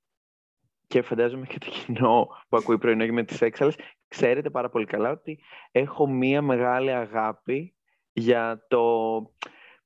και 0.87 1.03
φαντάζομαι 1.03 1.47
και 1.47 1.59
το 1.59 1.67
κοινό 1.71 2.29
που 2.49 2.57
ακούει 2.57 2.79
πρωινό 2.79 3.07
με 3.07 3.25
τις 3.25 3.41
έξαλες, 3.41 3.77
ξέρετε 4.09 4.51
πάρα 4.51 4.69
πολύ 4.69 4.85
καλά 4.85 5.11
ότι 5.11 5.39
έχω 5.71 6.09
μία 6.09 6.43
μεγάλη 6.43 6.93
αγάπη 6.93 7.75
για 8.13 8.67
το 8.69 8.83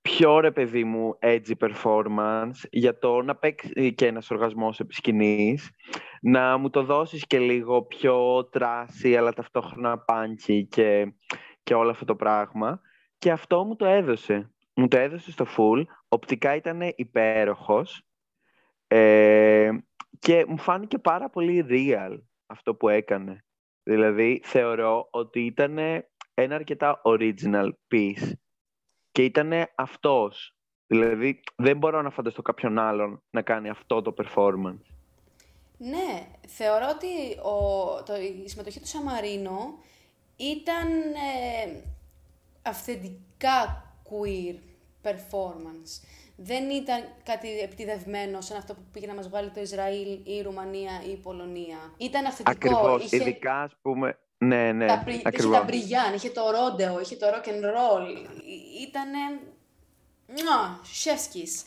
πιο 0.00 0.40
ρε 0.40 0.50
παιδί 0.50 0.84
μου 0.84 1.18
edgy 1.20 1.52
performance, 1.58 2.68
για 2.70 2.98
το 2.98 3.22
να 3.22 3.36
παίξει 3.36 3.94
και 3.94 4.06
ένας 4.06 4.30
οργασμός 4.30 4.80
επί 4.80 4.94
σκηνής, 4.94 5.70
να 6.20 6.56
μου 6.56 6.70
το 6.70 6.82
δώσεις 6.82 7.26
και 7.26 7.38
λίγο 7.38 7.82
πιο 7.82 8.44
τράση 8.44 9.16
αλλά 9.16 9.32
ταυτόχρονα 9.32 9.98
πάνκι 9.98 10.66
και, 10.66 11.12
και 11.62 11.74
όλο 11.74 11.90
αυτό 11.90 12.04
το 12.04 12.16
πράγμα. 12.16 12.80
Και 13.24 13.32
αυτό 13.32 13.64
μου 13.64 13.76
το 13.76 13.84
έδωσε. 13.84 14.50
Μου 14.74 14.88
το 14.88 14.98
έδωσε 14.98 15.30
στο 15.30 15.46
full. 15.56 15.84
Οπτικά 16.08 16.54
ήταν 16.54 16.92
υπέροχος. 16.96 18.06
Ε, 18.86 19.70
και 20.18 20.44
μου 20.48 20.58
φάνηκε 20.58 20.98
πάρα 20.98 21.30
πολύ 21.30 21.66
real 21.68 22.18
αυτό 22.46 22.74
που 22.74 22.88
έκανε. 22.88 23.44
Δηλαδή, 23.82 24.40
θεωρώ 24.44 25.08
ότι 25.10 25.40
ήταν 25.40 25.78
ένα 26.34 26.54
αρκετά 26.54 27.00
original 27.04 27.70
piece 27.90 28.32
και 29.12 29.24
ήταν 29.24 29.52
αυτός. 29.74 30.56
Δηλαδή, 30.86 31.40
δεν 31.56 31.76
μπορώ 31.76 32.02
να 32.02 32.10
φανταστώ 32.10 32.42
κάποιον 32.42 32.78
άλλον 32.78 33.22
να 33.30 33.42
κάνει 33.42 33.68
αυτό 33.68 34.02
το 34.02 34.14
performance. 34.16 34.86
Ναι, 35.76 36.26
θεωρώ 36.46 36.86
ότι 36.94 37.40
ο, 37.40 38.02
το, 38.02 38.16
η 38.16 38.48
συμμετοχή 38.48 38.80
του 38.80 38.86
Σαμαρίνο 38.88 39.78
ήταν 40.36 40.88
ε, 41.12 41.92
αυθεντικά 42.64 43.84
queer 44.04 44.54
performance. 45.02 46.02
Δεν 46.36 46.70
ήταν 46.70 47.04
κάτι 47.22 47.60
επιτιδευμένο 47.60 48.40
σαν 48.40 48.56
αυτό 48.56 48.74
που 48.74 48.80
πήγε 48.92 49.06
να 49.06 49.14
μας 49.14 49.28
βγάλει 49.28 49.50
το 49.50 49.60
Ισραήλ 49.60 50.08
ή 50.08 50.22
η 50.24 50.42
Ρουμανία 50.42 51.02
ή 51.06 51.10
η 51.10 51.16
Πολωνία. 51.16 51.78
Ήταν 51.96 52.26
αυθεντικό. 52.26 52.50
Ακριβώς, 52.50 53.04
είχε... 53.04 53.16
ειδικά 53.16 53.62
ας 53.62 53.76
πούμε... 53.82 54.18
Ναι, 54.38 54.72
ναι, 54.72 54.86
τα, 54.86 55.02
πρι... 55.04 55.22
ακριβώς. 55.24 55.50
Είχε 55.50 55.58
τα 55.58 55.64
μπριγιάν, 55.64 56.14
είχε 56.14 56.30
το 56.30 56.42
ρόντεο, 56.50 57.00
είχε 57.00 57.16
το 57.16 57.26
rock 57.26 57.48
and 57.48 57.64
roll. 57.64 58.06
Ήτανε... 58.86 59.18
Μουα, 60.26 60.80
chef's 60.82 61.64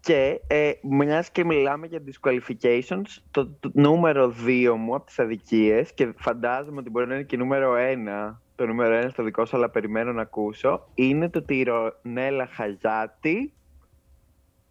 Και 0.00 0.40
ε, 0.46 0.72
μιας 0.82 1.30
και 1.30 1.44
μιλάμε 1.44 1.86
για 1.86 2.02
disqualifications, 2.06 3.16
το, 3.30 3.46
το, 3.46 3.70
νούμερο 3.72 4.34
2 4.46 4.74
μου 4.78 4.94
από 4.94 5.06
τις 5.06 5.18
αδικίες 5.18 5.92
και 5.94 6.12
φαντάζομαι 6.16 6.80
ότι 6.80 6.90
μπορεί 6.90 7.06
να 7.06 7.14
είναι 7.14 7.22
και 7.22 7.36
νούμερο 7.36 7.74
1 7.76 8.34
το 8.58 8.66
νούμερο 8.66 8.94
ένα 8.94 9.08
στο 9.08 9.22
δικό 9.22 9.46
σου, 9.46 9.56
αλλά 9.56 9.70
περιμένω 9.70 10.12
να 10.12 10.22
ακούσω, 10.22 10.88
είναι 10.94 11.30
το 11.30 11.38
ότι 11.38 11.58
η 11.58 11.62
Ρονέλα 11.62 12.46
Χαζάτη 12.46 13.52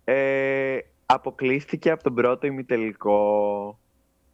ε, 0.03 0.77
αποκλείστηκε 1.05 1.91
από 1.91 2.03
τον 2.03 2.13
πρώτο 2.13 2.47
ημιτελικό. 2.47 3.79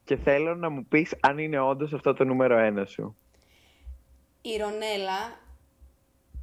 Και 0.04 0.16
θέλω 0.16 0.56
να 0.56 0.70
μου 0.70 0.86
πεις 0.86 1.16
αν 1.20 1.38
είναι 1.38 1.60
όντως 1.60 1.94
αυτό 1.94 2.14
το 2.14 2.24
νούμερο 2.24 2.58
ένα 2.58 2.86
σου. 2.86 3.16
Η 4.42 4.58
Ρονέλα 4.58 5.40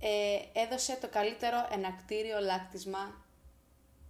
ε, 0.01 0.61
έδωσε 0.61 0.99
το 1.01 1.09
καλύτερο 1.09 1.57
ενακτήριο 1.73 2.39
λάκτισμα 2.41 3.25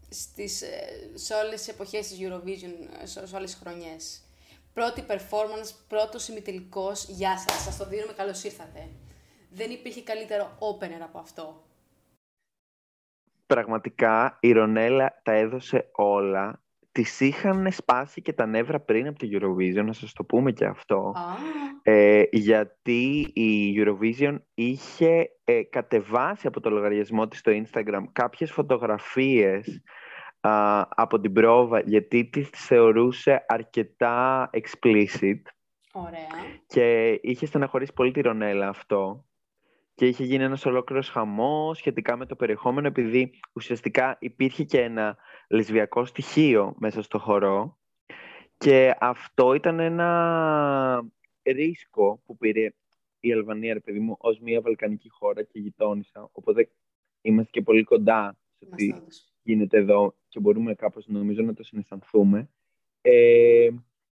στις, 0.09 0.62
ε, 0.62 1.11
σε 1.14 1.35
όλες 1.35 1.54
τις 1.54 1.69
εποχές 1.69 2.09
της 2.09 2.19
Eurovision, 2.21 2.73
σε, 3.02 3.26
σε 3.26 3.37
όλες 3.37 3.50
τις 3.50 3.61
χρονιές 3.61 4.23
πρώτη 4.80 5.04
performance, 5.08 5.70
πρώτος 5.88 6.28
ημιτελικός, 6.28 7.08
γεια 7.08 7.38
σας, 7.38 7.62
σας 7.62 7.76
το 7.76 7.87
δίνουμε, 7.87 8.12
καλώς 8.12 8.44
ήρθατε. 8.44 8.88
Δεν 9.50 9.70
υπήρχε 9.70 10.02
καλύτερο 10.02 10.44
opener 10.58 11.02
από 11.02 11.18
αυτό. 11.18 11.64
Πραγματικά 13.46 14.38
η 14.40 14.52
Ρονέλα 14.52 15.20
τα 15.22 15.32
έδωσε 15.32 15.90
όλα. 15.92 16.62
Τη 16.92 17.04
είχαν 17.18 17.72
σπάσει 17.72 18.22
και 18.22 18.32
τα 18.32 18.46
νεύρα 18.46 18.80
πριν 18.80 19.06
από 19.06 19.18
το 19.18 19.26
Eurovision, 19.30 19.84
να 19.84 19.92
σας 19.92 20.12
το 20.12 20.25
πούμε 20.25 20.52
και 20.52 20.64
αυτό. 20.64 21.12
Ε, 21.82 22.22
γιατί 22.30 23.30
η 23.32 23.75
Eurovision 23.76 24.38
είχε 24.54 25.30
ε, 25.44 25.62
κατεβάσει 25.62 26.46
από 26.46 26.60
το 26.60 26.70
λογαριασμό 26.70 27.28
της 27.28 27.38
στο 27.38 27.52
Instagram 27.52 28.02
κάποιες 28.12 28.52
φωτογραφίες 28.52 29.82
από 30.40 31.20
την 31.20 31.32
πρόβα 31.32 31.80
γιατί 31.80 32.25
τις 32.25 32.49
θεωρούσε 32.49 33.44
αρκετά 33.49 34.50
explicit. 34.52 35.40
Ωραία. 35.92 36.26
Και 36.66 37.18
είχε 37.23 37.47
στεναχωρήσει 37.47 37.92
πολύ 37.92 38.11
τη 38.11 38.20
Ρονέλα 38.20 38.68
αυτό. 38.68 39.25
Και 39.94 40.06
είχε 40.06 40.25
γίνει 40.25 40.44
ένας 40.44 40.66
ολόκληρος 40.66 41.09
χαμός 41.09 41.78
σχετικά 41.78 42.16
με 42.16 42.26
το 42.26 42.37
περιεχόμενο 42.37 42.87
επειδή 42.87 43.30
ουσιαστικά 43.52 44.16
υπήρχε 44.20 44.64
και 44.64 44.80
ένα 44.80 45.16
λεσβιακό 45.49 46.04
στοιχείο 46.04 46.75
μέσα 46.78 47.02
στο 47.02 47.18
χορό. 47.18 47.78
Και 48.59 48.94
αυτό 49.00 49.54
ήταν 49.54 49.80
ένα 49.80 51.04
ρίσκο 51.42 52.23
που 52.26 52.37
πήρε 52.37 52.75
η 53.20 53.32
Αλβανία, 53.32 53.73
ρε 53.73 53.80
παιδί 53.80 53.99
μου, 53.99 54.16
ως 54.18 54.40
μια 54.40 54.61
βαλκανική 54.61 55.09
χώρα 55.09 55.42
και 55.42 55.59
γειτόνισσα. 55.59 56.28
Οπότε 56.32 56.70
είμαστε 57.20 57.50
και 57.50 57.62
πολύ 57.62 57.82
κοντά 57.82 58.37
σε 58.59 58.66
τι 58.76 58.92
γίνεται 59.42 59.78
εδώ 59.78 60.14
και 60.28 60.40
μπορούμε 60.40 60.75
κάπως 60.75 61.06
νομίζω 61.06 61.42
να 61.42 61.54
το 61.54 61.62
συναισθανθούμε. 61.62 62.50
Ε, 63.00 63.68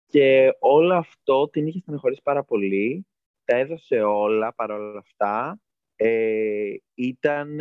και 0.07 0.55
όλο 0.59 0.93
αυτό 0.93 1.49
την 1.49 1.67
είχε 1.67 1.79
στεναχωρήσει 1.79 2.21
πάρα 2.23 2.43
πολύ. 2.43 3.05
Τα 3.45 3.57
έδωσε 3.57 4.01
όλα 4.01 4.53
παρόλα 4.53 4.99
αυτά. 4.99 5.61
Ε, 5.95 6.73
ήταν 6.93 7.59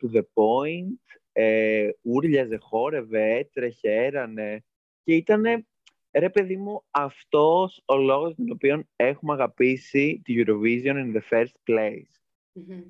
to 0.00 0.16
the 0.16 0.22
point. 0.34 1.18
Ε, 1.32 1.88
ούρλιαζε, 2.02 2.56
χόρευε, 2.56 3.34
έτρεχε, 3.34 3.94
έρανε. 3.94 4.64
Και 5.02 5.14
ήταν, 5.14 5.66
ρε 6.12 6.30
παιδί 6.30 6.56
μου, 6.56 6.84
αυτός 6.90 7.82
ο 7.84 7.96
λόγος 7.96 8.34
τον 8.34 8.50
οποίο 8.50 8.84
έχουμε 8.96 9.32
αγαπήσει 9.32 10.20
τη 10.24 10.34
Eurovision 10.36 10.94
in 10.94 11.16
the 11.16 11.22
first 11.30 11.54
place. 11.70 12.12
Mm-hmm. 12.54 12.84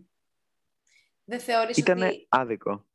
Δεν 1.25 1.41
θεωρείς 1.41 1.77
Ήτανε 1.77 2.07
ότι... 2.07 2.27
άδικο. 2.29 2.88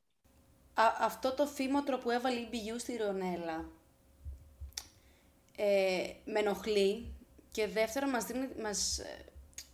Αυτό 1.00 1.34
το 1.34 1.46
φήμοτρο 1.46 1.98
που 1.98 2.10
έβαλε 2.10 2.40
η 2.40 2.50
BU 2.52 2.76
στη 2.78 2.96
Ρονέλα 2.98 3.66
ε, 5.56 6.10
με 6.26 6.40
ενοχλεί 6.40 7.14
και 7.52 7.68
δεύτερον 7.68 8.10
μας, 8.10 8.26
δίνει, 8.26 8.50
μας 8.62 9.00
ε, 9.00 9.26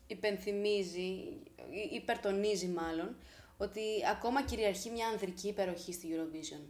υπενθυμίζει, 0.07 1.23
υπερτονίζει 1.91 2.67
μάλλον, 2.67 3.15
ότι 3.57 3.81
ακόμα 4.11 4.43
κυριαρχεί 4.43 4.89
μια 4.89 5.07
ανδρική 5.07 5.47
υπεροχή 5.47 5.93
στη 5.93 6.07
Eurovision. 6.11 6.61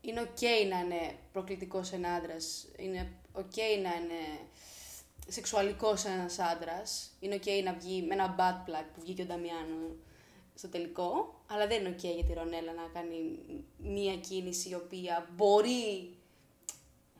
Είναι 0.00 0.20
οκ 0.20 0.40
να 0.70 0.78
είναι 0.78 1.16
προκλητικός 1.32 1.92
ένας 1.92 2.22
άντρας, 2.22 2.66
είναι 2.76 3.12
οκ 3.32 3.56
να 3.56 3.94
είναι 3.94 4.38
σεξουαλικός 5.28 6.04
ένας 6.04 6.38
άντρας, 6.38 7.10
είναι 7.20 7.34
οκ 7.34 7.64
να 7.64 7.72
βγει 7.72 8.02
με 8.02 8.14
ένα 8.14 8.34
butt 8.38 8.70
plug 8.70 8.84
που 8.94 9.00
βγήκε 9.00 9.22
ο 9.22 9.24
Νταμιάνο 9.24 9.96
στο 10.54 10.68
τελικό, 10.68 11.40
αλλά 11.50 11.66
δεν 11.66 11.80
είναι 11.80 11.88
οκ 11.88 12.04
για 12.04 12.24
τη 12.24 12.32
Ρονέλα 12.32 12.72
να 12.72 12.88
κάνει 12.92 13.38
μία 13.78 14.16
κίνηση 14.16 14.68
η 14.68 14.74
οποία 14.74 15.28
μπορεί 15.36 16.14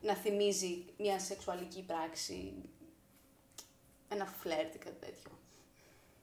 να 0.00 0.14
θυμίζει 0.14 0.84
μια 0.98 1.18
σεξουαλική 1.18 1.84
πράξη, 1.86 2.52
ένα 4.08 4.26
φλερτ 4.26 4.74
ή 4.74 4.78
κάτι 4.78 4.96
τέτοιο. 5.00 5.30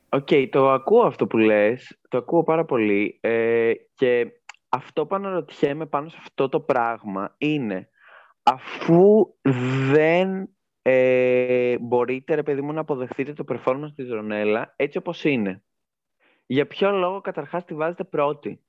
OK, 0.09 0.27
okay, 0.29 0.47
το 0.51 0.69
ακούω 0.69 1.01
αυτό 1.01 1.27
που 1.27 1.37
λες, 1.37 1.99
το 2.09 2.17
ακούω 2.17 2.43
πάρα 2.43 2.65
πολύ 2.65 3.17
ε, 3.21 3.73
και 3.95 4.31
αυτό 4.69 5.05
που 5.05 5.15
αναρωτιέμαι 5.15 5.85
πάνω 5.85 6.09
σε 6.09 6.17
αυτό 6.19 6.49
το 6.49 6.59
πράγμα 6.59 7.35
είναι 7.37 7.89
αφού 8.43 9.35
δεν 9.91 10.49
ε, 10.81 11.77
μπορείτε, 11.79 12.35
ρε 12.35 12.43
παιδί 12.43 12.61
μου, 12.61 12.73
να 12.73 12.81
αποδεχτείτε 12.81 13.33
το 13.33 13.43
performance 13.47 13.93
της 13.95 14.09
Ρονέλα 14.09 14.73
έτσι 14.75 14.97
όπως 14.97 15.23
είναι. 15.23 15.63
Για 16.51 16.67
ποιο 16.67 16.91
λόγο 16.91 17.21
καταρχάς 17.21 17.65
τη 17.65 17.73
βάζετε 17.73 18.03
πρώτη; 18.03 18.63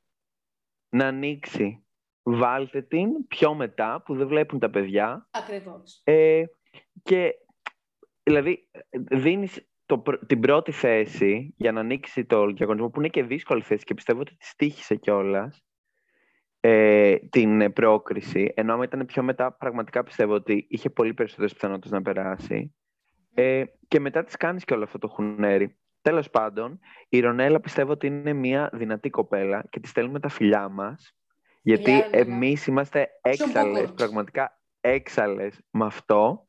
Να 0.89 1.07
ανοίξει. 1.07 1.85
Βάλτε 2.23 2.83
την 2.83 3.27
πιο 3.27 3.55
μετά 3.55 4.03
που 4.05 4.17
δεν 4.17 4.27
βλέπουν 4.29 4.59
τα 4.59 4.71
παιδιά. 4.71 5.29
Ακριβώς. 5.31 6.01
Ε, 6.05 6.45
και 7.03 7.35
δηλαδή 8.23 8.71
δίνεις 9.11 9.69
το, 9.87 10.03
την 10.27 10.41
πρώτη 10.41 10.73
θέση 10.73 11.55
για 11.57 11.73
να 11.73 11.81
ανοίξει 11.81 12.25
το 12.25 12.47
διαγωνισμό 12.47 12.91
που 12.91 12.99
είναι 12.99 13.09
και 13.09 13.23
δύσκολη 13.23 13.63
θέση 13.63 13.85
και 13.85 13.95
πιστεύω 13.95 14.21
ότι 14.21 14.37
τη 14.37 14.47
στήχησε 14.47 14.97
κιόλας 14.97 15.65
ε, 16.61 17.17
την 17.17 17.73
πρόκριση, 17.73 18.53
ενώ 18.57 18.73
άμα 18.73 18.85
ήταν 18.85 19.07
πιο 19.07 19.23
μετά, 19.23 19.53
πραγματικά 19.53 20.03
πιστεύω 20.03 20.35
ότι 20.35 20.67
είχε 20.69 20.91
πολύ 20.91 21.15
περισσότερες 21.15 21.53
πιθανότητες 21.53 21.91
να 21.91 22.03
περάσει. 22.03 22.75
Ε, 23.35 23.65
και 23.89 24.01
μετά 24.01 24.25
τη 24.25 24.37
κάνεις 24.37 24.65
και 24.65 24.75
όλο 24.75 24.85
αυτό 24.85 24.99
το 24.99 25.09
χουνέρι. 25.09 25.77
Τέλος 26.03 26.31
πάντων, 26.31 26.81
η 27.09 27.21
Ρονέλα 27.21 27.61
πιστεύω 27.61 27.93
ότι 27.93 28.07
είναι 28.07 28.33
μια 28.33 28.71
δυνατή 28.73 29.11
κοπέλα 29.11 29.65
και 29.71 29.81
τη 29.81 29.89
στέλνουμε 29.89 30.21
τα 30.21 30.29
φιλιά 30.29 30.69
μας, 30.69 31.15
γιατί 31.63 31.91
Φιλιά, 31.91 32.09
εμείς 32.11 32.67
είμαστε 32.67 33.09
έξαλλες, 33.21 33.93
πραγματικά 33.93 34.61
έξαλλες 34.81 35.61
με 35.71 35.85
αυτό. 35.85 36.47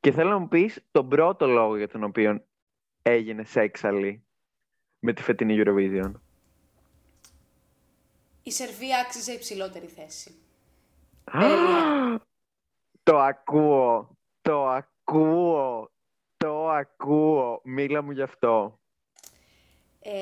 Και 0.00 0.12
θέλω 0.12 0.30
να 0.30 0.38
μου 0.38 0.48
πεις 0.48 0.86
τον 0.90 1.08
πρώτο 1.08 1.46
λόγο 1.46 1.76
για 1.76 1.88
τον 1.88 2.04
οποίο 2.04 2.44
έγινε 3.02 3.44
έξαλλη 3.54 4.26
με 4.98 5.12
τη 5.12 5.22
φετινή 5.22 5.62
Eurovision. 5.64 6.12
Η 8.42 8.50
Σερβία 8.50 8.98
άξιζε 8.98 9.32
υψηλότερη 9.32 9.86
θέση. 9.86 10.34
το 13.02 13.18
ακούω, 13.18 14.16
το 14.42 14.68
ακούω, 14.68 15.90
το 16.36 16.68
ακούω. 16.68 17.60
Μίλα 17.64 18.02
μου 18.02 18.10
γι' 18.10 18.22
αυτό. 18.22 18.80
Ε, 20.02 20.12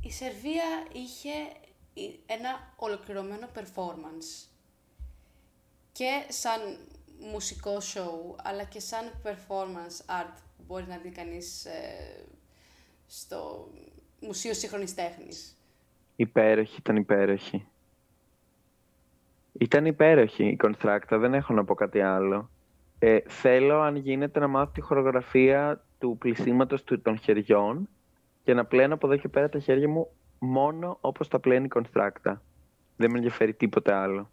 η 0.00 0.10
Σερβία 0.10 0.64
είχε 0.92 1.30
ένα 2.26 2.72
ολοκληρωμένο 2.76 3.48
performance. 3.54 4.48
Και 5.92 6.24
σαν 6.28 6.60
μουσικό 7.32 7.76
show, 7.94 8.36
αλλά 8.44 8.64
και 8.64 8.80
σαν 8.80 9.12
performance 9.24 10.20
art 10.20 10.34
που 10.56 10.62
μπορεί 10.66 10.84
να 10.88 10.96
δει 10.96 11.10
κανείς 11.10 11.64
ε, 11.64 12.24
στο 13.06 13.68
Μουσείο 14.20 14.54
Σύγχρονης 14.54 14.94
Τέχνης. 14.94 15.56
Υπέροχη, 16.16 16.76
ήταν 16.78 16.96
υπέροχη. 16.96 17.66
Ήταν 19.52 19.86
υπέροχη 19.86 20.44
η 20.44 20.58
Constructa, 20.62 21.16
δεν 21.18 21.34
έχω 21.34 21.52
να 21.52 21.64
πω 21.64 21.74
κάτι 21.74 22.00
άλλο. 22.00 22.50
Ε, 22.98 23.18
θέλω, 23.26 23.80
αν 23.80 23.96
γίνεται, 23.96 24.40
να 24.40 24.46
μάθω 24.46 24.72
τη 24.72 24.80
χορογραφία 24.80 25.84
του 25.98 26.16
πλησίματος 26.18 26.84
του, 26.84 27.00
των 27.00 27.18
χεριών 27.18 27.88
και 28.50 28.56
να 28.56 28.64
πλένω 28.64 28.94
από 28.94 29.06
εδώ 29.06 29.16
και 29.16 29.28
πέρα 29.28 29.48
τα 29.48 29.58
χέρια 29.58 29.88
μου 29.88 30.10
μόνο 30.38 30.98
όπως 31.00 31.28
τα 31.28 31.40
πλένει 31.40 31.64
η 31.64 31.70
Constructa. 31.74 32.36
Δεν 32.96 33.10
με 33.10 33.16
ενδιαφέρει 33.16 33.54
τίποτε 33.54 33.92
άλλο. 33.92 34.30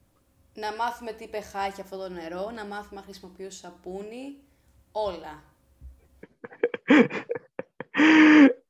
Να 0.54 0.76
μάθουμε 0.76 1.12
τι 1.12 1.28
pH 1.32 1.68
έχει 1.68 1.82
αυτό 1.82 1.98
το 1.98 2.10
νερό, 2.10 2.52
να 2.56 2.66
μάθουμε 2.66 3.00
να 3.00 3.02
χρησιμοποιώ 3.02 3.50
σαπούνι, 3.50 4.36
όλα. 4.92 5.44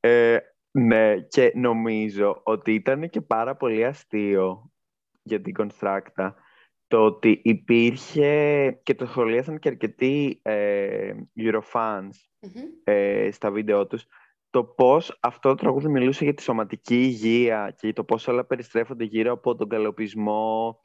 ε, 0.00 0.38
ναι, 0.70 1.18
και 1.18 1.52
νομίζω 1.54 2.40
ότι 2.42 2.74
ήταν 2.74 3.10
και 3.10 3.20
πάρα 3.20 3.56
πολύ 3.56 3.84
αστείο 3.84 4.70
για 5.22 5.40
την 5.40 5.54
Constructa 5.58 6.32
το 6.86 7.04
ότι 7.04 7.40
υπήρχε 7.44 8.70
και 8.82 8.94
το 8.94 9.06
σχολίασαν 9.06 9.58
και 9.58 9.68
αρκετοί 9.68 10.40
ε, 10.42 11.14
Eurofans 11.36 12.10
ε, 12.84 13.28
στα 13.32 13.50
βίντεο 13.50 13.86
τους 13.86 14.06
το 14.50 14.64
πώς 14.64 15.18
αυτό 15.20 15.48
το 15.48 15.54
τραγούδι 15.54 15.88
μιλούσε 15.88 16.24
για 16.24 16.34
τη 16.34 16.42
σωματική 16.42 16.96
υγεία 17.00 17.74
και 17.78 17.92
το 17.92 18.04
πώς 18.04 18.28
όλα 18.28 18.44
περιστρέφονται 18.44 19.04
γύρω 19.04 19.32
από 19.32 19.54
τον 19.54 19.68
καλοπισμό 19.68 20.78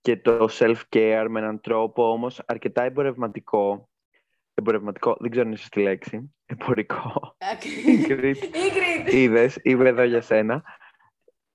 και 0.00 0.16
το 0.16 0.48
self-care 0.50 1.26
με 1.28 1.40
έναν 1.40 1.60
τρόπο 1.60 2.10
όμως 2.10 2.42
αρκετά 2.46 2.82
εμπορευματικό. 2.82 3.88
Εμπορευματικό, 4.54 5.16
δεν 5.20 5.30
ξέρω 5.30 5.44
αν 5.44 5.50
είναι 5.50 5.60
σωστή 5.60 5.80
λέξη. 5.80 6.34
Εμπορικό. 6.46 7.36
Ingrid. 7.86 8.36
Είδες, 9.12 9.58
είμαι 9.62 9.88
εδώ 9.88 10.02
για 10.02 10.20
σένα. 10.20 10.64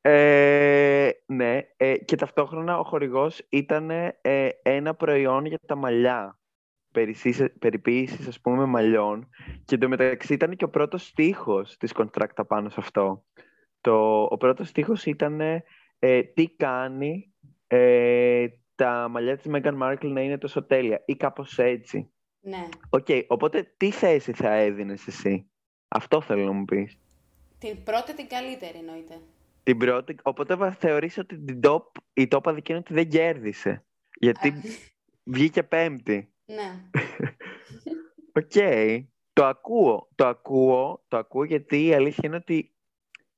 Ε, 0.02 1.10
ναι, 1.26 1.60
ε, 1.78 1.98
και 1.98 2.16
ταυτόχρονα 2.16 2.80
ο 2.80 2.84
χορηγός 2.84 3.46
ήταν 3.50 3.90
ε, 4.22 4.50
ένα 4.62 4.96
προϊόν 4.96 5.46
για 5.46 5.60
τα 5.66 5.76
μαλλιά. 5.76 6.40
Περιποίησης, 7.60 8.28
ας 8.28 8.42
πούμε, 8.42 8.66
μαλλιών. 8.66 9.30
Και 9.66 9.76
εντωμεταξύ 9.76 10.34
ήταν 10.34 10.56
και 10.56 10.64
ο 10.64 10.70
πρώτος 10.70 11.08
στίχος 11.08 11.78
της 11.78 11.92
Konstrakta 11.96 12.44
πάνω 12.48 12.70
σε 12.70 12.76
αυτό. 12.80 13.26
Το, 13.82 14.24
ο 14.24 14.38
πρώτος 14.38 14.68
στίχος 14.68 15.06
ήταν 15.06 15.42
ε, 16.00 16.24
τι 16.24 16.50
κάνει 16.56 17.34
ε, 17.68 18.48
τα 18.76 19.08
μαλλιά 19.10 19.38
της 19.38 19.52
Meghan 19.52 19.82
Markle 19.82 20.10
να 20.12 20.22
είναι 20.22 20.38
τόσο 20.38 20.64
τέλεια 20.64 21.04
ή 21.06 21.16
κάπως 21.16 21.60
έτσι. 21.60 22.12
Ναι. 22.40 22.68
OK, 22.90 23.06
okay, 23.08 23.24
οπότε 23.28 23.74
τι 23.78 23.92
θέση 23.92 24.34
θα 24.34 24.52
έδινες 24.52 25.08
εσύ; 25.08 25.52
Αυτό 25.88 26.22
θέλω 26.22 26.44
να 26.44 26.52
μου 26.52 26.66
πεις. 26.66 26.98
Την 27.58 27.84
πρώτη 27.84 28.16
την 28.16 28.28
καλύτερη 28.28 28.78
εννοείται. 28.78 29.20
Την 29.64 29.78
πρώτη, 29.78 30.16
οπότε 30.24 30.56
θα 30.56 30.72
θεωρήσω 30.72 31.22
ότι 31.22 31.40
την 31.40 31.60
top, 31.64 31.82
η 32.14 32.28
top 32.32 32.42
αδικία 32.44 32.63
είναι 32.63 32.80
ότι 32.80 32.94
δεν 32.94 33.10
κέρδισε. 33.10 33.86
Γιατί 34.20 34.54
βγήκε 35.24 35.64
πέμπτη. 35.64 36.34
Ναι. 36.56 36.90
OK. 38.44 38.52
Okay. 38.54 39.06
Το 39.34 39.46
ακούω. 39.46 40.10
Το 40.16 40.28
ακούω. 40.28 41.04
Το 41.08 41.18
ακούω 41.18 41.44
γιατί 41.44 41.86
η 41.86 41.94
αλήθεια 41.94 42.24
είναι 42.24 42.36
ότι 42.36 42.76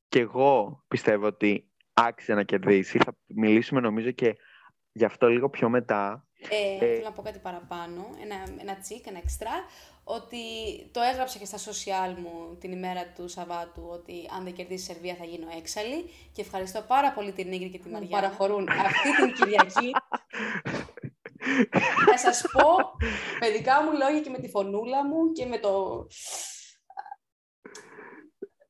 και 0.10 0.20
εγώ 0.20 0.84
πιστεύω 0.88 1.26
ότι 1.26 1.72
άξιζε 1.94 2.34
να 2.34 2.44
κερδίσει. 2.44 2.98
Θα 2.98 3.18
μιλήσουμε 3.26 3.80
νομίζω 3.80 4.12
και 4.12 4.38
γι' 4.92 5.06
αυτό 5.06 5.28
λίγο 5.28 5.50
πιο 5.50 5.70
μετά. 5.70 6.28
Ε, 6.50 6.78
θέλω 6.78 7.04
να 7.04 7.12
πω 7.12 7.22
κάτι 7.22 7.40
παραπάνω, 7.40 8.10
ένα, 8.24 8.36
ένα 8.62 8.76
τσίκ, 8.76 9.08
ένα 9.08 9.18
εξτρά, 9.18 9.52
ότι 10.04 10.38
το 10.92 11.02
έγραψα 11.02 11.40
και 11.40 11.46
στα 11.46 11.58
social 11.58 12.16
μου 12.18 12.58
την 12.60 12.72
ημέρα 12.72 13.06
του 13.16 13.28
Σαββάτου 13.28 13.88
ότι 13.92 14.14
αν 14.38 14.44
δεν 14.44 14.54
κερδίσει 14.54 14.92
η 14.92 14.94
Σερβία 14.94 15.16
θα 15.16 15.26
γίνω 15.26 15.48
έξαλλη 15.58 16.10
και 16.32 16.42
ευχαριστώ 16.42 16.82
πάρα 16.88 17.12
πολύ 17.12 17.32
την 17.32 17.48
Νίγκρη 17.48 17.70
και 17.70 17.80
τη 17.80 17.90
Μαριά. 17.90 18.10
παραχωρούν 18.10 18.70
αυτή 18.70 19.16
την 19.16 19.34
Κυριακή. 19.34 19.92
θα 22.06 22.18
σας 22.18 22.46
πω 22.52 22.98
με 23.40 23.50
δικά 23.50 23.84
μου 23.84 23.92
λόγια 23.92 24.22
και 24.22 24.30
με 24.30 24.40
τη 24.40 24.50
φωνούλα 24.50 25.06
μου 25.06 25.32
και 25.32 25.46
με 25.46 25.58
το... 25.58 26.06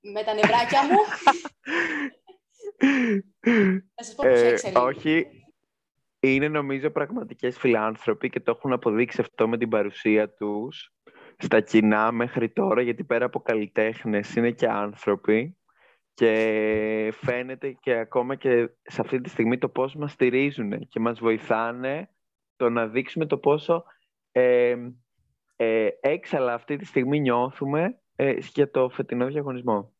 με 0.02 0.24
τα 0.24 0.34
νευράκια 0.34 0.82
μου. 0.84 0.98
θα 3.96 4.04
σας 4.04 4.16
πω 4.16 4.24
πως 4.30 4.42
ε, 4.42 4.72
Όχι, 4.80 5.28
είναι 6.20 6.48
νομίζω 6.48 6.90
πραγματικές 6.90 7.58
φιλάνθρωποι 7.58 8.30
και 8.30 8.40
το 8.40 8.52
έχουν 8.52 8.74
αποδείξει 8.74 9.22
αυτό 9.22 9.48
με 9.48 9.58
την 9.58 9.70
παρουσία 9.70 10.34
τους 10.34 10.94
στα 11.38 11.60
κοινά 11.60 12.12
μέχρι 12.12 12.50
τώρα, 12.50 12.82
γιατί 12.82 13.04
πέρα 13.04 13.26
από 13.26 13.40
καλλιτέχνες 13.40 14.36
είναι 14.36 14.52
και 14.52 14.68
άνθρωποι 14.68 15.58
και 16.14 17.14
φαίνεται 17.22 17.72
και 17.72 17.94
ακόμα 17.94 18.36
και 18.36 18.70
σε 18.84 19.02
αυτή 19.02 19.22
τη 19.22 19.30
στιγμή 19.30 19.58
το 19.58 19.70
πώς 19.70 19.96
μας 19.96 20.12
στηρίζουν 20.12 20.88
και 20.88 21.00
μας 21.00 21.20
βοηθάνε 21.20 22.13
το 22.56 22.70
να 22.70 22.88
δείξουμε 22.88 23.26
το 23.26 23.38
πόσο 23.38 23.84
ε, 24.32 24.76
ε, 25.56 25.88
έξαλα 26.00 26.54
αυτή 26.54 26.76
τη 26.76 26.86
στιγμή 26.86 27.20
νιώθουμε 27.20 28.00
ε, 28.16 28.36
για 28.54 28.72
το 28.72 28.90
φετινό 28.90 29.26
διαγωνισμό. 29.28 29.94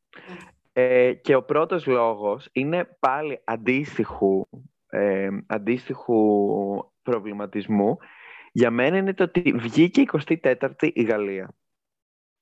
Ε, 0.74 1.14
και 1.14 1.36
ο 1.36 1.44
πρώτος 1.44 1.86
λόγος 1.86 2.50
είναι 2.52 2.98
πάλι 3.00 3.42
αντίστοιχου, 3.44 4.48
ε, 4.88 5.30
αντίστοιχου 5.48 6.16
προβληματισμού. 7.02 7.98
Για 8.52 8.72
μένα 8.72 8.98
είναι 8.98 9.14
το 9.14 9.24
ότι 9.24 9.54
βγήκε 9.56 10.04
24η 10.42 10.90
η 10.94 11.04
Γαλλία. 11.04 11.56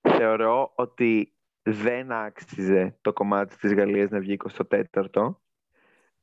Θεωρώ 0.02 0.72
ότι 0.76 1.36
δεν 1.62 2.12
άξιζε 2.12 2.98
το 3.02 3.14
κομμάτι 3.14 3.58
της 3.58 3.74
Γαλλίας 3.74 4.10
να 4.10 4.20
βγει 4.20 4.38
24ο. 4.70 5.36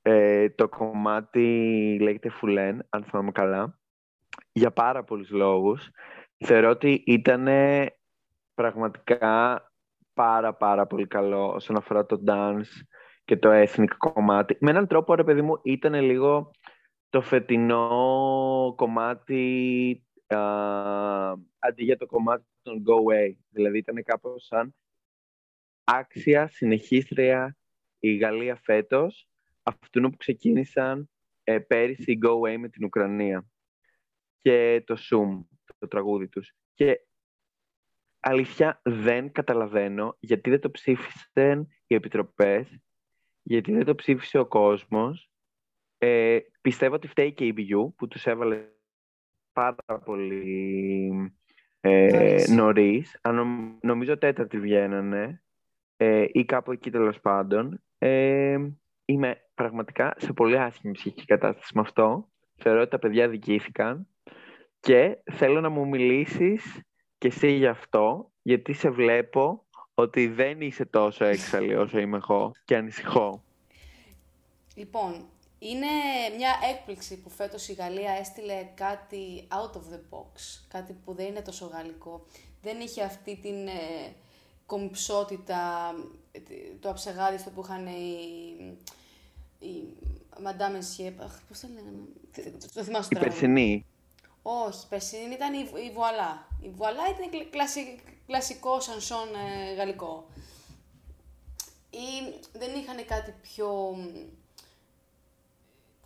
Ε, 0.03 0.49
το 0.49 0.69
κομμάτι 0.69 1.47
λέγεται 2.01 2.29
Φουλέν, 2.29 2.87
αν 2.89 3.05
θυμάμαι 3.05 3.33
καλά, 3.33 3.79
για 4.53 4.71
πάρα 4.71 5.05
πολλούς 5.05 5.31
λόγους. 5.31 5.91
Θεωρώ 6.45 6.71
ότι 6.71 7.03
ήταν 7.07 7.49
πραγματικά 8.55 9.63
πάρα 10.15 10.55
πάρα 10.55 10.87
πολύ 10.87 11.07
καλό 11.07 11.49
όσον 11.49 11.77
αφορά 11.77 12.07
το 12.07 12.23
dance 12.27 12.83
και 13.25 13.37
το 13.37 13.51
ethnic 13.53 13.91
κομμάτι. 13.99 14.57
Με 14.61 14.71
έναν 14.71 14.87
τρόπο, 14.87 15.15
ρε 15.15 15.25
παιδί 15.25 15.43
μου, 15.43 15.61
ήταν 15.63 15.95
λίγο 15.95 16.51
το 17.09 17.21
φετινό 17.21 18.75
κομμάτι 18.77 20.07
α, 20.27 20.39
αντί 21.59 21.85
για 21.85 21.97
το 21.97 22.07
κομμάτι 22.07 22.45
των 22.63 22.83
Go 22.87 22.93
Away. 22.93 23.35
Δηλαδή 23.51 23.79
ήταν 23.79 24.03
κάπως 24.03 24.45
σαν 24.47 24.75
άξια 25.85 26.49
συνεχίστρια 26.49 27.57
η 27.99 28.17
Γαλλία 28.17 28.57
φέτος 28.57 29.29
αυτού 29.69 30.01
που 30.01 30.17
ξεκίνησαν 30.17 31.11
ε, 31.45 31.59
πέρυσι 31.59 32.13
η 32.13 32.19
Go 32.23 32.29
Away 32.29 32.57
με 32.57 32.69
την 32.69 32.85
Ουκρανία 32.85 33.47
και 34.41 34.83
το 34.87 34.97
Zoom, 35.11 35.45
το 35.79 35.89
τραγούδι 35.89 36.29
τους. 36.29 36.53
Και 36.75 37.01
αλήθεια 38.21 38.81
δεν 38.85 39.33
καταλαβαίνω 39.33 40.17
γιατί 40.21 40.51
δεν 40.51 40.61
το 40.61 40.71
ψήφισαν 40.71 41.69
οι 41.87 41.95
επιτροπές, 41.95 42.79
γιατί 43.43 43.73
δεν 43.73 43.85
το 43.85 43.95
ψήφισε 43.95 44.39
ο 44.39 44.47
κόσμος. 44.47 45.31
Ε, 45.99 46.39
πιστεύω 46.61 46.95
ότι 46.95 47.09
φταίει 47.09 47.33
και 47.33 47.47
η 47.47 47.55
BU 47.57 47.95
που 47.97 48.09
τους 48.09 48.27
έβαλε 48.27 48.69
πάρα 49.53 50.01
πολύ 50.05 51.33
ε, 51.81 52.45
νωρίς. 52.49 53.21
νομίζω 53.81 54.19
τέταρτη 54.19 54.61
βγαίνανε 54.61 55.43
ε, 55.97 56.27
ή 56.33 56.45
κάπου 56.45 56.73
εκεί 56.73 56.91
τέλος 56.91 57.21
πάντων. 57.21 57.83
Ε, 57.99 58.59
είμαι 59.09 59.41
πραγματικά 59.55 60.15
σε 60.19 60.33
πολύ 60.33 60.59
άσχημη 60.59 60.93
ψυχική 60.93 61.25
κατάσταση 61.25 61.73
με 61.75 61.81
αυτό. 61.81 62.29
Θεωρώ 62.57 62.81
ότι 62.81 62.91
τα 62.91 62.99
παιδιά 62.99 63.29
δικήθηκαν 63.29 64.09
και 64.81 65.19
θέλω 65.33 65.61
να 65.61 65.69
μου 65.69 65.89
μιλήσεις 65.89 66.81
και 67.19 67.29
εσύ 67.29 67.51
γι' 67.51 67.67
αυτό, 67.67 68.31
γιατί 68.43 68.73
σε 68.73 68.91
βλέπω 68.91 69.67
ότι 69.95 70.27
δεν 70.27 70.61
είσαι 70.61 70.85
τόσο 70.85 71.25
έξαλλη 71.25 71.77
όσο 71.77 71.99
είμαι 71.99 72.17
εγώ 72.17 72.53
και 72.65 72.77
ανησυχώ. 72.77 73.43
Λοιπόν, 74.75 75.29
είναι 75.59 75.87
μια 76.37 76.51
έκπληξη 76.71 77.21
που 77.21 77.31
φέτος 77.31 77.69
η 77.69 77.73
Γαλλία 77.73 78.13
έστειλε 78.13 78.69
κάτι 78.75 79.49
out 79.51 79.77
of 79.77 79.95
the 79.95 80.01
box, 80.11 80.65
κάτι 80.69 80.93
που 81.05 81.15
δεν 81.15 81.27
είναι 81.27 81.43
τόσο 81.43 81.67
γαλλικό. 81.67 82.27
Δεν 82.63 82.81
είχε 82.81 83.03
αυτή 83.03 83.37
την 83.37 83.67
ε, 83.67 84.15
κομψότητα, 84.67 85.95
το 86.81 86.89
αψεγάδιστο 86.89 87.51
που 87.51 87.61
είχαν 87.65 87.87
οι, 87.87 88.79
οι 89.59 89.97
Madame 90.43 90.77
Monsieur, 90.77 91.13
αχ, 91.19 91.41
πώς 91.49 91.61
το 91.61 91.69
λέγανε, 91.75 91.99
το 92.75 92.83
θυμάσαι 92.83 93.09
τώρα. 93.09 93.27
Η 93.27 93.29
περσινή. 93.29 93.87
Όχι, 94.43 94.79
η 94.85 94.89
περσινή 94.89 95.35
ήταν 95.35 95.55
η, 95.55 95.69
η 95.87 95.91
Βουαλά. 95.91 96.47
Η 96.61 96.69
Βουαλά 96.69 97.03
ήταν 97.09 97.51
κλασι, 97.51 98.01
κλασικό 98.27 98.81
σανσόν 98.81 99.29
ε, 99.35 99.75
γαλλικό. 99.75 100.27
Ή 101.91 102.39
δεν 102.53 102.75
είχαν 102.75 103.05
κάτι 103.05 103.35
πιο... 103.43 103.97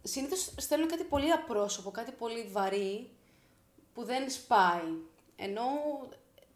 Συνήθως 0.02 0.54
στέλνουν 0.56 0.88
κάτι 0.88 1.04
πολύ 1.04 1.32
απρόσωπο, 1.32 1.90
κάτι 1.90 2.12
πολύ 2.12 2.48
βαρύ, 2.52 3.10
που 3.94 4.04
δεν 4.04 4.30
σπάει. 4.30 4.96
Ενώ 5.36 5.64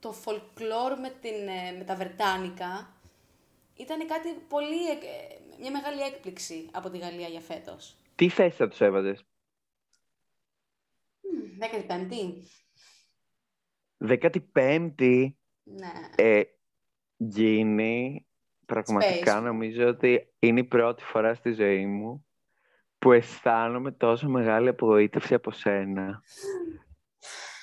το 0.00 0.14
folklore 0.24 0.96
με, 1.00 1.08
την, 1.20 1.48
ε, 1.48 1.76
με 1.78 1.84
τα 1.84 1.94
Βρετάνικα 1.94 2.95
ήταν 3.76 4.06
κάτι 4.06 4.28
πολύ, 4.48 4.90
ε, 4.90 4.96
μια 5.60 5.70
μεγάλη 5.70 6.00
έκπληξη 6.00 6.68
από 6.72 6.90
τη 6.90 6.98
Γαλλία 6.98 7.28
για 7.28 7.40
φέτος. 7.40 7.96
Τι 8.14 8.28
θέση 8.28 8.56
θα 8.56 8.68
τους 8.68 8.80
έβαζες; 8.80 9.24
Δέκατη 11.58 11.82
πέμπτη. 11.86 12.42
Δέκατη 13.96 14.40
πέμπτη. 14.40 15.38
Ναι. 15.62 15.92
Ε, 16.16 16.42
γίνει, 17.16 18.26
πραγματικά 18.66 19.40
νομίζω 19.40 19.88
ότι 19.88 20.34
είναι 20.38 20.60
η 20.60 20.64
πρώτη 20.64 21.02
φορά 21.02 21.34
στη 21.34 21.52
ζωή 21.52 21.86
μου 21.86 22.26
που 22.98 23.12
αισθάνομαι 23.12 23.92
τόσο 23.92 24.28
μεγάλη 24.28 24.68
απογοήτευση 24.68 25.34
από 25.34 25.50
σένα. 25.50 26.22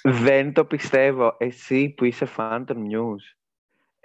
Δεν 0.04 0.54
το 0.54 0.66
πιστεύω. 0.66 1.36
Εσύ 1.40 1.90
που 1.90 2.06
είσαι 2.06 2.28
fan 2.38 2.64
των 2.68 2.88
news. 2.92 3.43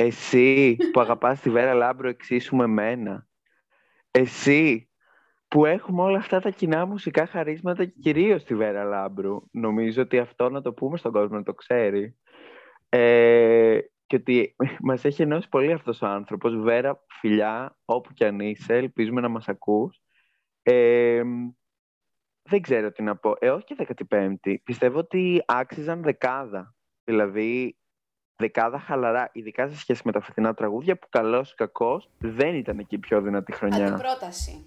Εσύ 0.01 0.77
που 0.93 1.01
αγαπάς 1.01 1.41
τη 1.41 1.51
Βέρα 1.51 1.75
Λάμπρο 1.75 2.09
εξίσου 2.09 2.57
με 2.57 2.67
μένα. 2.67 3.27
Εσύ 4.11 4.91
που 5.49 5.65
έχουμε 5.65 6.03
όλα 6.03 6.19
αυτά 6.19 6.41
τα 6.41 6.51
κοινά 6.51 6.87
μουσικά 6.87 7.27
χαρίσματα 7.27 7.85
και 7.85 7.99
κυρίως 8.01 8.45
τη 8.45 8.55
Βέρα 8.55 8.85
Λάμπρου. 8.85 9.43
Νομίζω 9.51 10.03
ότι 10.03 10.19
αυτό 10.19 10.51
να 10.51 10.63
το 10.63 10.73
πούμε 10.73 10.97
στον 10.97 11.13
κόσμο 11.13 11.37
να 11.37 11.43
το 11.43 11.55
ξέρει. 11.55 12.17
Ε, 12.89 13.79
και 14.07 14.17
ότι 14.17 14.57
μας 14.81 15.05
έχει 15.05 15.23
ενώσει 15.23 15.49
πολύ 15.49 15.73
αυτός 15.73 16.03
ο 16.03 16.07
άνθρωπος. 16.07 16.57
Βέρα, 16.57 17.05
φιλιά, 17.21 17.77
όπου 17.85 18.13
κι 18.13 18.25
αν 18.25 18.41
είσαι, 18.41 18.75
ελπίζουμε 18.75 19.21
να 19.21 19.29
μας 19.29 19.49
ακούς. 19.49 20.01
Ε, 20.63 21.23
δεν 22.43 22.61
ξέρω 22.61 22.93
τι 22.93 23.03
να 23.03 23.17
πω. 23.17 23.35
Ε, 23.39 23.51
όχι 23.51 23.65
και 23.65 23.87
15η. 24.11 24.57
Πιστεύω 24.65 24.99
ότι 24.99 25.43
άξιζαν 25.47 26.03
δεκάδα. 26.03 26.75
Δηλαδή, 27.05 27.79
δεκάδα 28.39 28.79
χαλαρά, 28.79 29.31
ειδικά 29.33 29.69
σε 29.69 29.77
σχέση 29.77 30.03
με 30.05 30.13
τα 30.13 30.21
φετινά 30.21 30.55
τραγούδια, 30.55 30.97
που 30.97 31.07
καλός 31.11 31.53
ή 31.53 31.55
κακός 31.55 32.11
δεν 32.19 32.55
ήταν 32.55 32.79
εκεί 32.79 32.95
η 32.95 32.99
πιο 32.99 33.21
δυνατή 33.21 33.53
χρονιά. 33.53 33.87
Αντιπρόταση. 33.87 34.67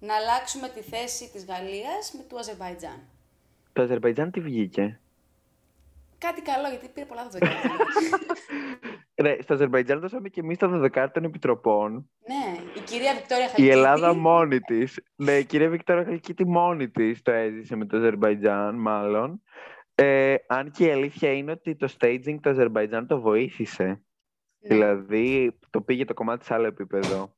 Να 0.00 0.14
αλλάξουμε 0.14 0.68
τη 0.68 0.80
θέση 0.80 1.30
της 1.32 1.44
Γαλλίας 1.44 2.12
με 2.16 2.22
του 2.28 2.38
Αζερβαϊτζάν. 2.38 3.00
Το 3.72 3.82
Αζερβαϊτζάν 3.82 4.30
τι 4.30 4.40
βγήκε; 4.40 5.00
Κάτι 6.18 6.42
καλό, 6.42 6.68
γιατί 6.68 6.88
πήρε 6.88 7.06
πολλά 7.06 7.22
δωδεκάρτα. 7.22 7.68
Ρε, 9.22 9.42
στο 9.42 9.54
Αζερβαϊτζάν 9.54 10.00
δώσαμε 10.00 10.28
και 10.28 10.40
εμείς 10.40 10.58
τα 10.58 10.68
δωδεκάρτα 10.68 11.12
των 11.12 11.24
επιτροπών. 11.24 12.10
Ναι, 12.26 12.60
η 12.74 12.80
κυρία 12.80 13.14
Βικτόρια 13.14 13.46
Χαλκίτη. 13.46 13.68
Η 13.68 13.70
Ελλάδα 13.70 14.14
μόνη 14.14 14.60
της. 14.60 15.00
ναι, 15.16 15.32
η 15.32 15.44
κυρία 15.44 15.68
Βικτόρια 15.68 16.04
Χαλκίτη 16.04 16.46
μόνη 16.46 16.88
της 16.88 17.22
το 17.22 17.30
έζησε 17.30 17.76
με 17.76 17.86
το 17.86 17.96
Αζερβαϊτζάν, 17.96 18.74
μάλλον. 18.74 19.42
Ε, 19.98 20.34
αν 20.46 20.70
και 20.70 20.86
η 20.86 20.90
αλήθεια 20.90 21.32
είναι 21.32 21.50
ότι 21.50 21.76
το 21.76 21.88
staging 21.98 22.36
το 22.40 22.50
Αζερβαϊτζάν 22.50 23.06
το 23.06 23.20
βοήθησε. 23.20 23.86
Ναι. 23.86 24.68
Δηλαδή, 24.68 25.58
το 25.70 25.80
πήγε 25.80 26.04
το 26.04 26.14
κομμάτι 26.14 26.44
σε 26.44 26.54
άλλο 26.54 26.66
επίπεδο. 26.66 27.36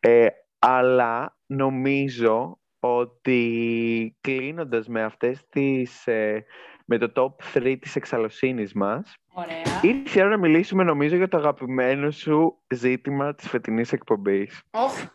Ε, 0.00 0.26
αλλά 0.58 1.38
νομίζω 1.46 2.60
ότι 2.80 4.16
κλείνοντας 4.20 4.88
με 4.88 5.02
αυτές 5.02 5.46
τις 5.48 6.06
ε, 6.06 6.44
με 6.86 6.98
το 6.98 7.12
top 7.14 7.58
3 7.58 7.76
της 7.80 7.96
εξαλωσύνης 7.96 8.72
μας. 8.72 9.16
Ωραία. 9.34 9.80
Ήρθε 9.82 10.18
η 10.18 10.22
ώρα 10.22 10.30
να 10.30 10.38
μιλήσουμε 10.38 10.84
νομίζω 10.84 11.16
για 11.16 11.28
το 11.28 11.36
αγαπημένο 11.36 12.10
σου 12.10 12.62
ζήτημα 12.74 13.34
της 13.34 13.48
φετινής 13.48 13.92
εκπομπής. 13.92 14.62
Oh. 14.70 15.08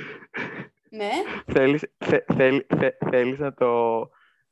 ναι. 0.98 1.10
Θέλεις, 1.46 1.94
θε, 1.98 2.18
θέλ, 2.34 2.64
θε, 2.76 2.90
θέλεις 3.10 3.38
να 3.38 3.54
το 3.54 4.00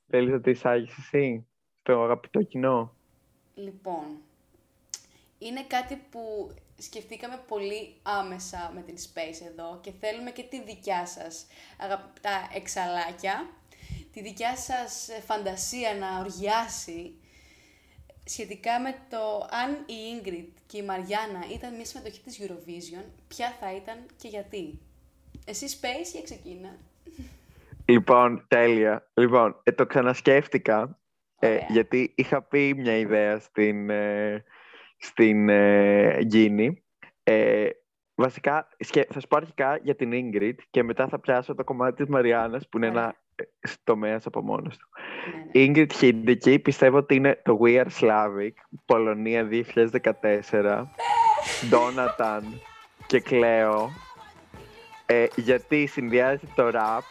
θέλεις 0.09 0.33
να 0.33 0.41
το 0.41 0.51
εισάγεις 0.51 0.99
εσύ, 0.99 1.47
το 1.83 2.03
αγαπητό 2.03 2.43
κοινό; 2.43 2.95
Λοιπόν, 3.55 4.07
είναι 5.39 5.63
κάτι 5.63 6.03
που 6.11 6.55
σκεφτήκαμε 6.79 7.41
πολύ 7.49 7.95
άμεσα 8.03 8.73
με 8.75 8.81
την 8.81 8.95
Space 8.97 9.47
εδώ 9.47 9.79
και 9.81 9.93
θέλουμε 10.01 10.31
και 10.31 10.43
τη 10.43 10.63
δικιά 10.63 11.07
σας 11.07 11.47
αγαπητά 11.79 12.49
εξαλάκια 12.55 13.49
τη 14.13 14.23
δικιά 14.23 14.57
σας 14.57 15.09
φαντασία 15.27 15.95
να 15.95 16.19
οργιάσει 16.19 17.15
σχετικά 18.25 18.81
με 18.81 18.97
το 19.11 19.49
αν 19.51 19.73
η 19.73 20.21
Ingrid 20.23 20.49
και 20.67 20.79
η 20.79 20.83
Μαριάννα 20.83 21.45
ήταν 21.55 21.75
μια 21.75 21.85
συμμετοχή 21.85 22.21
της 22.21 22.39
Eurovision, 22.41 23.05
ποια 23.29 23.57
θα 23.61 23.75
ήταν 23.77 24.07
και 24.17 24.29
γιατί. 24.29 24.79
Εσύ 25.45 25.67
Space 25.81 26.19
ή 26.19 26.23
ξεκίνα. 26.23 26.77
Λοιπόν, 27.91 28.45
τέλεια. 28.49 29.11
Λοιπόν, 29.15 29.61
ε, 29.63 29.73
το 29.73 29.87
ξανασκέφτηκα, 29.87 30.99
ε, 31.39 31.59
γιατί 31.69 32.13
είχα 32.17 32.43
πει 32.43 32.75
μια 32.77 32.97
ιδέα 32.97 33.39
στην, 33.39 33.91
ε, 33.91 34.45
στην 34.99 35.49
ε, 35.49 36.19
Ε, 37.23 37.69
βασικά, 38.15 38.69
θα 39.09 39.21
σου 39.21 39.27
πω 39.29 39.37
αρχικά 39.37 39.79
για 39.83 39.95
την 39.95 40.11
Ingrid 40.13 40.55
και 40.71 40.83
μετά 40.83 41.09
θα 41.09 41.19
πιάσω 41.19 41.55
το 41.55 41.65
κομμάτι 41.65 41.97
της 41.97 42.07
Μαριάννας, 42.07 42.69
που 42.69 42.77
είναι 42.77 42.87
ένα 42.87 43.15
τομέας 43.85 44.27
από 44.27 44.43
μόνος 44.43 44.77
του. 44.77 44.89
Ναι, 45.55 45.65
ναι. 45.65 45.73
Ingrid 45.87 45.91
Hindeki 46.01 46.63
πιστεύω 46.63 46.97
ότι 46.97 47.15
είναι 47.15 47.41
το 47.45 47.59
We 47.63 47.85
Are 47.85 47.91
Slavic, 48.01 48.53
Πολωνία 48.85 49.49
2014. 49.51 50.93
Donatan. 51.71 52.43
και 53.07 53.21
κλαίω 53.21 53.91
ε, 55.07 55.27
γιατί 55.37 55.87
συνδυάζει 55.87 56.47
το 56.55 56.71
ραπ 56.71 57.05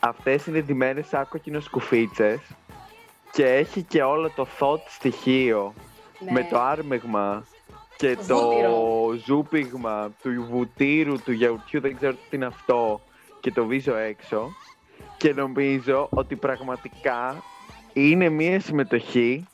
αυτές 0.00 0.46
είναι 0.46 0.60
ντυμένες 0.60 1.06
σαν 1.06 1.28
κοκκινοσκουφίτσες 1.28 2.40
και 3.32 3.44
έχει 3.46 3.82
και 3.82 4.02
όλο 4.02 4.30
το 4.36 4.46
thought 4.58 4.80
στοιχείο 4.88 5.74
Ναι. 6.20 6.30
με 6.32 6.46
το 6.50 6.60
άρμεγμα 6.60 7.46
και 7.96 8.16
Το 8.16 8.26
το 8.26 8.36
βούτυρο. 8.40 9.12
ζούπιγμα 9.26 10.10
του 10.22 10.46
βουτύρου, 10.50 11.22
του 11.22 11.32
γιαουρτιού, 11.32 11.80
δεν 11.80 11.96
ξέρω 11.96 12.12
τι 12.12 12.36
είναι 12.36 12.46
αυτό 12.46 13.00
και 13.40 13.50
το 13.52 13.64
βίζω 13.64 13.94
έξω 13.96 14.52
και 15.16 15.32
νομίζω 15.32 16.06
ότι 16.10 16.36
πραγματικά 16.36 17.42
είναι 17.92 18.28
μια 18.28 18.60
συμμετοχή 18.60 19.46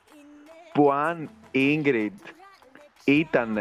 που 0.72 0.92
αν 0.92 1.30
η 1.50 1.82
Ingrid 1.84 2.28
ήταν 3.04 3.58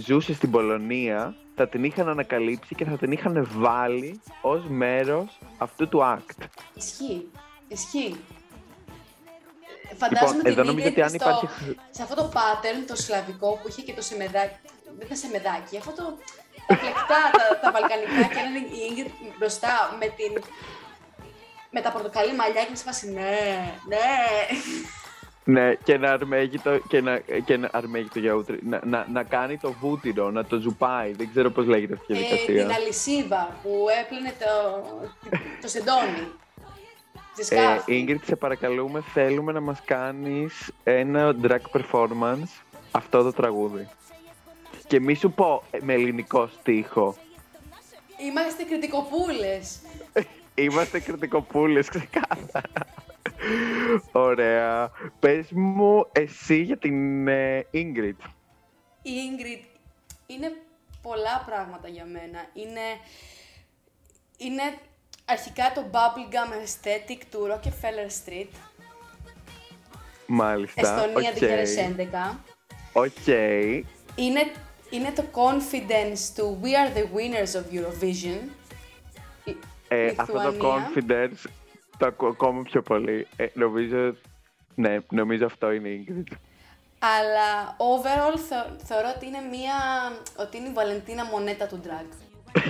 ζούσε 0.00 0.34
στην 0.34 0.50
Πολωνία 0.50 1.34
θα 1.60 1.68
την 1.68 1.84
είχαν 1.84 2.08
ανακαλύψει 2.08 2.74
και 2.74 2.84
θα 2.84 2.96
την 2.96 3.12
είχαν 3.12 3.48
βάλει 3.52 4.20
ως 4.42 4.62
μέρος 4.68 5.38
αυτού 5.58 5.88
του 5.88 6.00
act. 6.14 6.38
Ισχύει. 6.74 7.30
Ισχύει. 7.68 8.20
Φαντάζομαι 9.96 10.30
Λοιπόν, 10.36 10.42
την 10.42 10.52
εδώ 10.52 10.62
νομίζω 10.64 10.86
Ingrid 10.88 10.90
ότι 10.92 11.02
αν 11.02 11.08
στο- 11.08 11.16
υπάρχει- 11.16 11.48
σε 11.90 12.02
αυτό 12.02 12.14
το 12.14 12.30
pattern, 12.34 12.80
το 12.86 12.96
σλαβικό 12.96 13.48
που 13.62 13.68
είχε 13.68 13.82
και 13.82 13.92
το 13.92 14.02
σεμεδάκι, 14.02 14.56
δεν 14.96 15.06
ήταν 15.06 15.16
σεμεδάκι, 15.16 15.76
αυτό 15.76 15.92
το, 15.98 16.04
τα 16.66 16.76
φλεκτά, 16.76 17.20
τα, 17.38 17.44
τα 17.62 17.68
βαλκανικά 17.74 18.22
και 18.34 18.40
έναν 18.44 18.54
η 18.78 18.78
Ingrid 18.88 19.10
μπροστά 19.38 19.96
με 20.00 20.06
την 20.18 20.42
με 21.70 21.80
τα 21.80 21.90
πορτοκαλί 21.92 22.34
μαλλιά 22.34 22.62
και 22.64 22.70
με 22.70 22.76
σε 22.76 22.84
φάση 22.84 23.10
ναι, 23.10 23.38
ναι. 23.90 24.06
Ναι, 25.50 25.74
και 25.74 25.98
να 25.98 26.10
αρμέγει 26.12 26.58
το, 26.58 26.78
και 26.88 27.00
να, 27.00 27.18
και 27.44 27.56
να, 27.56 27.68
αρμέγει 27.72 28.08
το 28.08 28.18
γιαούρτι, 28.18 28.58
να, 28.62 28.80
να, 28.84 29.06
να 29.12 29.22
κάνει 29.22 29.58
το 29.58 29.72
βούτυρο, 29.72 30.30
να 30.30 30.44
το 30.44 30.58
ζουπάει. 30.60 31.12
Δεν 31.12 31.28
ξέρω 31.30 31.50
πώς 31.50 31.66
λέγεται 31.66 31.94
αυτή 31.94 32.12
η 32.12 32.16
Ε, 32.16 32.18
διαδικασία. 32.18 32.62
την 32.66 32.72
αλυσίδα 32.74 33.56
που 33.62 33.86
έπλαινε 34.02 34.32
το, 34.38 34.82
το 35.60 35.68
σεντόνι. 35.68 36.26
Τη 37.34 37.40
Ε, 37.40 37.44
σκάφη. 37.44 38.06
Ingrid, 38.08 38.20
σε 38.24 38.36
παρακαλούμε, 38.36 39.00
θέλουμε 39.12 39.52
να 39.52 39.60
μας 39.60 39.80
κάνεις 39.84 40.72
ένα 40.84 41.36
drag 41.42 41.80
performance 41.80 42.62
αυτό 42.90 43.22
το 43.22 43.32
τραγούδι. 43.32 43.88
Και 44.86 45.00
μη 45.00 45.14
σου 45.14 45.30
πω 45.32 45.62
ε, 45.70 45.78
με 45.82 45.92
ελληνικό 45.92 46.46
στίχο. 46.60 47.16
Είμαστε 48.28 48.62
κριτικοπούλες. 48.62 49.78
Είμαστε 50.54 51.00
κριτικοπούλες, 51.00 51.88
ξεκάθαρα. 51.88 52.86
Ωραία. 54.12 54.90
Πες 55.20 55.46
μου 55.50 56.06
εσύ 56.12 56.56
για 56.62 56.76
την 56.78 57.28
ε, 57.28 57.66
Ingrid. 57.74 58.16
Η 59.02 59.10
Ingrid 59.30 59.64
είναι 60.26 60.52
πολλά 61.02 61.42
πράγματα 61.46 61.88
για 61.88 62.04
μένα. 62.04 62.46
Είναι, 62.52 62.80
είναι 64.36 64.62
αρχικά 65.24 65.72
το 65.74 65.84
bubblegum 65.92 66.52
aesthetic 66.64 67.20
του 67.30 67.48
Rockefeller 67.52 68.28
Street, 68.28 68.48
Μάλιστα. 70.26 70.80
Εστονία 70.80 71.30
οκ. 71.30 71.36
2011. 72.32 72.36
Οκ. 72.92 73.26
Είναι, 74.14 74.40
είναι 74.90 75.10
το 75.14 75.24
confidence 75.32 76.18
του 76.36 76.60
We 76.62 76.66
are 76.66 76.96
the 76.96 77.02
winners 77.02 77.54
of 77.60 77.74
Eurovision. 77.74 78.38
Η- 79.44 79.56
Ε, 79.88 80.12
αυτό 80.16 80.32
το 80.32 80.50
Λιθουανία. 80.50 80.90
confidence 80.94 81.48
το 82.00 82.06
ακούω 82.06 82.28
ακόμα 82.28 82.62
πιο 82.62 82.82
πολύ. 82.82 83.26
Ε, 83.36 83.46
νομίζω, 83.54 84.14
ναι, 84.74 84.98
νομίζω 85.10 85.46
αυτό 85.46 85.70
είναι 85.72 85.88
η 85.88 86.04
Ingrid. 86.08 86.32
Αλλά 86.98 87.76
overall 87.76 88.38
θεω- 88.48 88.76
θεωρώ 88.84 89.08
ότι 89.16 89.26
είναι 89.26 89.38
μία, 89.50 89.74
ότι 90.36 90.56
είναι 90.56 90.68
η 90.68 90.72
Βαλεντίνα 90.72 91.24
Μονέτα 91.24 91.66
του 91.66 91.80
drag. 91.84 92.06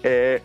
Ε, 0.00 0.38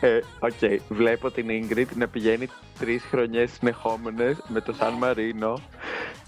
ε, 0.00 0.20
Οκ, 0.38 0.80
βλέπω 0.88 1.30
την 1.30 1.46
Ingrid 1.50 1.86
να 1.94 2.08
πηγαίνει 2.08 2.48
τρεις 2.78 3.02
χρονιές 3.02 3.50
συνεχόμενες 3.52 4.42
με 4.48 4.60
το 4.60 4.72
Σαν 4.72 4.92
Μαρίνο, 4.94 5.60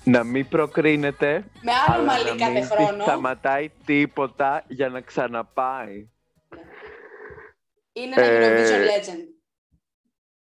να 0.04 0.24
μην 0.24 0.48
προκρίνεται, 0.48 1.44
Με 1.62 1.72
άλλο 1.86 1.94
αλλά 2.02 2.04
μαλλί 2.04 2.24
να 2.30 2.36
κάθε 2.36 2.50
μην 2.52 2.60
της 2.60 2.70
χρόνο. 2.70 3.02
σταματάει 3.02 3.70
τίποτα 3.84 4.64
για 4.68 4.88
να 4.88 5.00
ξαναπάει. 5.00 6.08
Είναι 8.02 8.14
ένα 8.16 8.24
Ε, 8.24 8.64
Eurovision 8.64 8.82
legend. 8.90 9.26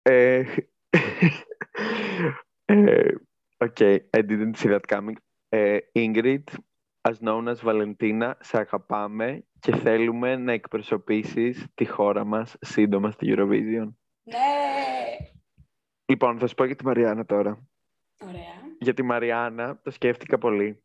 Ε, 0.02 0.44
ε, 2.64 3.14
okay, 3.58 3.98
I 4.16 4.20
didn't 4.20 4.54
see 4.56 4.78
that 4.78 4.80
coming. 4.88 5.14
Ε, 5.48 5.78
Ingrid, 5.92 6.44
as 7.08 7.14
known 7.24 7.48
as 7.48 7.56
Valentina, 7.62 8.32
σε 8.40 8.58
αγαπάμε 8.58 9.44
και 9.58 9.76
θέλουμε 9.76 10.36
να 10.36 10.52
εκπροσωπήσεις 10.52 11.66
τη 11.74 11.84
χώρα 11.84 12.24
μας 12.24 12.56
σύντομα 12.60 13.10
στη 13.10 13.34
Eurovision. 13.36 13.88
Ναι! 14.22 15.16
Λοιπόν, 16.04 16.38
θα 16.38 16.46
σου 16.46 16.54
πω 16.54 16.64
για 16.64 16.76
τη 16.76 16.84
Μαριάννα 16.84 17.24
τώρα. 17.24 17.68
Ωραία. 18.28 18.76
Για 18.80 18.94
τη 18.94 19.02
Μαριάννα 19.02 19.80
το 19.82 19.90
σκέφτηκα 19.90 20.38
πολύ. 20.38 20.82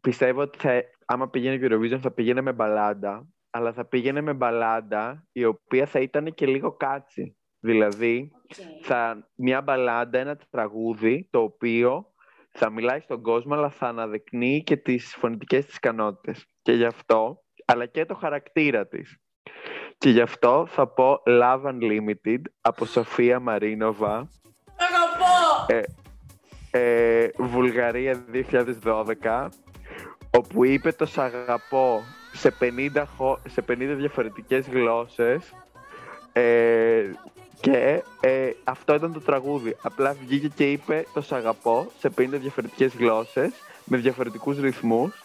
Πιστεύω 0.00 0.40
ότι 0.40 0.58
θα, 0.58 0.82
άμα 1.04 1.28
πήγαινε 1.30 1.58
Eurovision 1.60 1.98
θα 2.00 2.10
πήγαινε 2.10 2.40
με 2.40 2.52
μπαλάντα, 2.52 3.26
αλλά 3.56 3.72
θα 3.72 3.84
πήγαινε 3.84 4.20
με 4.20 4.32
μπαλάντα 4.32 5.26
η 5.32 5.44
οποία 5.44 5.86
θα 5.86 6.00
ήταν 6.00 6.34
και 6.34 6.46
λίγο 6.46 6.72
catchy. 6.72 7.36
Δηλαδή, 7.60 8.30
Οκ. 8.34 8.66
θα, 8.82 9.28
μια 9.34 9.60
μπαλάντα, 9.62 10.18
ένα 10.18 10.38
τραγούδι 10.50 11.28
το 11.30 11.42
οποίο 11.42 12.12
θα 12.50 12.70
μιλάει 12.70 13.00
στον 13.00 13.22
κόσμο 13.22 13.54
αλλά 13.54 13.70
θα 13.70 13.86
αναδεικνύει 13.88 14.62
και 14.62 14.76
τις 14.76 15.14
φωνητικές 15.18 15.66
της 15.66 15.76
ικανότητες. 15.76 16.46
Και 16.62 16.72
γι' 16.72 16.84
αυτό, 16.84 17.44
αλλά 17.64 17.86
και 17.86 18.04
το 18.06 18.14
χαρακτήρα 18.14 18.86
της. 18.86 19.18
Και 19.98 20.10
γι' 20.10 20.20
αυτό 20.20 20.66
θα 20.68 20.88
πω 20.88 21.22
Love 21.26 21.62
Unlimited 21.62 22.40
από 22.60 22.84
Σοφία 22.84 23.40
Μαρίνοβα, 23.40 24.28
Αγαπώ! 24.78 25.86
ε, 26.70 27.28
Βουλγαρία 27.38 28.24
2012, 29.22 29.48
όπου 30.36 30.64
είπε 30.64 30.92
το 30.92 31.06
«Σ' 31.06 31.18
αγαπώ» 31.18 32.02
σε 32.36 32.54
50, 32.60 33.04
χω- 33.16 33.38
σε 33.48 33.62
50 33.62 33.94
διαφορετικές 33.96 34.66
γλώσσες 34.68 35.52
ε, 36.32 37.04
και 37.60 38.02
ε, 38.20 38.50
αυτό 38.64 38.94
ήταν 38.94 39.12
το 39.12 39.20
τραγούδι. 39.20 39.76
Απλά 39.82 40.16
βγήκε 40.26 40.48
και 40.48 40.70
είπε 40.70 41.06
τος 41.12 41.26
«Σ' 41.26 41.32
αγαπώ» 41.32 41.90
σε 41.98 42.10
50 42.18 42.26
διαφορετικές 42.30 42.94
γλώσσες 42.96 43.50
με 43.84 43.96
διαφορετικούς 43.96 44.58
ρυθμούς. 44.58 45.22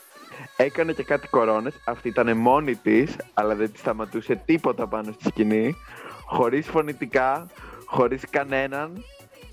Έκανε 0.57 0.93
και 0.93 1.03
κάτι 1.03 1.27
κορώνες. 1.27 1.73
Αυτή 1.85 2.07
ήταν 2.07 2.37
μόνη 2.37 2.75
της, 2.75 3.15
αλλά 3.33 3.55
δεν 3.55 3.71
της 3.71 3.79
σταματούσε 3.81 4.41
τίποτα 4.45 4.87
πάνω 4.87 5.11
στη 5.11 5.23
σκηνή. 5.27 5.75
Χωρίς 6.25 6.67
φωνητικά, 6.67 7.47
χωρίς 7.85 8.23
κανέναν. 8.29 9.03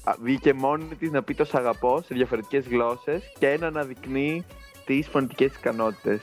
Α, 0.05 0.15
Βγήκε 0.23 0.53
μόνη 0.53 0.85
της 0.99 1.11
να 1.11 1.23
πει 1.23 1.35
τος 1.35 1.49
«Σ' 1.49 1.55
αγαπώ» 1.55 2.03
σε 2.07 2.15
διαφορετικές 2.15 2.67
γλώσσες 2.69 3.23
και 3.39 3.57
να 3.61 3.67
αναδεικνύει 3.67 4.45
τις 4.85 5.09
φωνητικές 5.09 5.55
ικανότητες. 5.57 6.21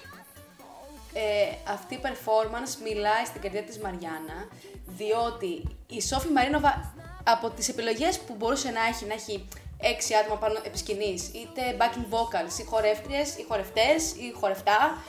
Ε, 1.18 1.72
αυτή 1.72 1.94
η 1.94 2.00
performance 2.04 2.74
μιλάει 2.84 3.26
στην 3.26 3.42
καρδιά 3.42 3.64
της 3.64 3.78
Μαριάννα, 3.80 4.48
διότι 4.86 5.78
η 5.88 6.02
Σόφη 6.02 6.28
Μαρίνοβα 6.28 6.94
από 7.24 7.50
τις 7.50 7.70
επιλογές 7.70 8.20
που 8.20 8.36
μπορούσε 8.38 8.70
να 8.70 8.86
έχει, 8.86 9.06
να 9.06 9.14
έχει 9.14 9.48
έξι 9.78 10.16
άτομα 10.16 10.38
πάνω 10.38 10.60
επί 10.64 10.78
σκηνής, 10.78 11.28
είτε 11.28 11.62
backing 11.80 12.14
vocals, 12.14 12.60
ή 12.60 12.64
χορεύτριες, 12.64 13.36
ή 13.36 13.46
χορευτές, 13.48 14.12
ή 14.12 14.34
χορευτά, 14.40 15.04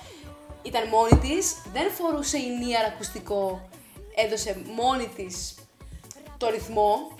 ήταν 0.62 0.88
μόνη 0.88 1.16
της, 1.18 1.54
δεν 1.72 1.90
φορούσε 1.90 2.36
ενίαρα 2.36 2.86
ακουστικό, 2.86 3.68
έδωσε 4.14 4.62
μόνη 4.74 5.08
της 5.16 5.54
το 6.38 6.50
ρυθμό. 6.50 7.10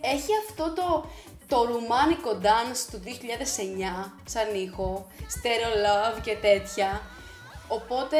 Έχει 0.00 0.30
αυτό 0.48 0.72
το, 0.72 1.04
το 1.46 1.64
ρουμάνικο 1.64 2.30
dance 2.42 2.88
του 2.90 3.00
2009, 3.04 4.12
σαν 4.24 4.54
ήχο, 4.54 5.06
stereo 5.18 5.72
love 5.86 6.20
και 6.22 6.36
τέτοια. 6.36 7.00
Οπότε 7.70 8.16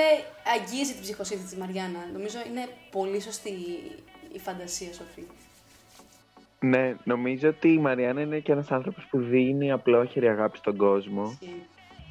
αγγίζει 0.56 0.92
την 0.92 1.02
ψυχοσύνθεση 1.02 1.48
της 1.50 1.58
Μαριάννα. 1.58 1.98
Νομίζω 2.12 2.38
είναι 2.46 2.68
πολύ 2.90 3.20
σωστή 3.20 3.50
η 4.32 4.38
φαντασία, 4.38 4.92
Σοφή. 4.92 5.24
Ναι, 6.60 6.96
νομίζω 7.04 7.48
ότι 7.48 7.68
η 7.68 7.78
Μαριάννα 7.78 8.20
είναι 8.20 8.38
και 8.38 8.52
ένας 8.52 8.70
άνθρωπος 8.70 9.06
που 9.10 9.18
δίνει 9.18 9.70
απλόχερη 9.72 10.28
αγάπη 10.28 10.58
στον 10.58 10.76
κόσμο 10.76 11.38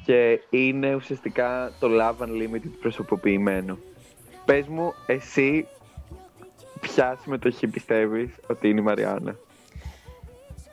και 0.04 0.40
είναι 0.50 0.94
ουσιαστικά 0.94 1.72
το 1.80 1.88
Love 1.90 2.26
Unlimited 2.26 2.70
προσωποποιημένο. 2.80 3.78
Πες 4.44 4.66
μου, 4.66 4.94
εσύ 5.06 5.66
ποια 6.80 7.18
συμμετοχή 7.22 7.66
πιστεύεις 7.66 8.30
ότι 8.46 8.68
είναι 8.68 8.80
η 8.80 8.82
Μαριάννα; 8.82 9.36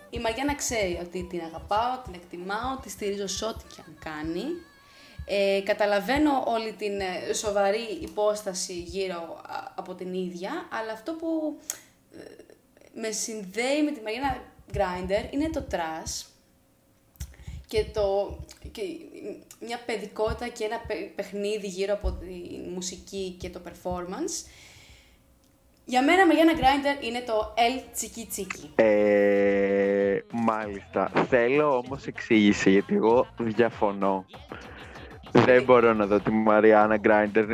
Η 0.09 0.19
Μαριάννα 0.19 0.55
ξέρει 0.55 0.99
ότι 1.01 1.27
την 1.29 1.39
αγαπάω, 1.39 2.01
την 2.03 2.13
εκτιμάω, 2.13 2.77
τη 2.81 2.89
στηρίζω 2.89 3.27
σε 3.27 3.45
ό,τι 3.45 3.63
και 3.75 3.81
αν 3.87 3.97
κάνει. 3.99 4.43
Ε, 5.29 5.61
καταλαβαίνω 5.63 6.43
όλη 6.47 6.73
την 6.73 6.99
ε, 6.99 7.33
σοβαρή 7.33 7.97
υπόσταση 8.01 8.73
γύρω 8.73 9.41
α, 9.49 9.71
από 9.75 9.93
την 9.95 10.13
ίδια, 10.13 10.67
αλλά 10.71 10.91
αυτό 10.91 11.13
που 11.13 11.59
ε, 12.17 12.23
με 12.93 13.11
συνδέει 13.11 13.83
με 13.83 13.91
τη 13.91 14.01
Μαριάννα 14.01 14.43
Grinder 14.73 15.33
είναι 15.33 15.49
το 15.49 15.61
trash. 15.61 16.31
και, 17.67 17.85
το, 17.93 18.37
και 18.71 18.81
μια 19.59 19.79
παιδικότητα 19.85 20.47
και 20.47 20.63
ένα 20.63 20.79
παι- 20.87 21.15
παιχνίδι 21.15 21.67
γύρω 21.67 21.93
από 21.93 22.11
τη 22.11 22.59
μουσική 22.73 23.35
και 23.39 23.49
το 23.49 23.61
performance. 23.65 24.47
Για 25.85 26.03
μένα, 26.03 26.25
Μαριάννα 26.25 26.53
Γκράιντερ 26.53 27.03
είναι 27.03 27.21
το 27.21 27.53
El 27.57 27.83
Chiki 27.93 28.25
Chiki. 28.25 28.71
Ε, 28.75 30.19
μάλιστα. 30.31 31.11
Θέλω 31.29 31.77
όμως 31.77 32.05
εξήγηση, 32.07 32.71
γιατί 32.71 32.95
εγώ 32.95 33.27
διαφωνώ. 33.39 34.25
Δεν 35.31 35.63
μπορώ 35.63 35.93
να 35.93 36.05
δω 36.05 36.19
τη 36.19 36.31
Μαριάννα 36.31 36.97
Γκράιντερ 36.97 37.45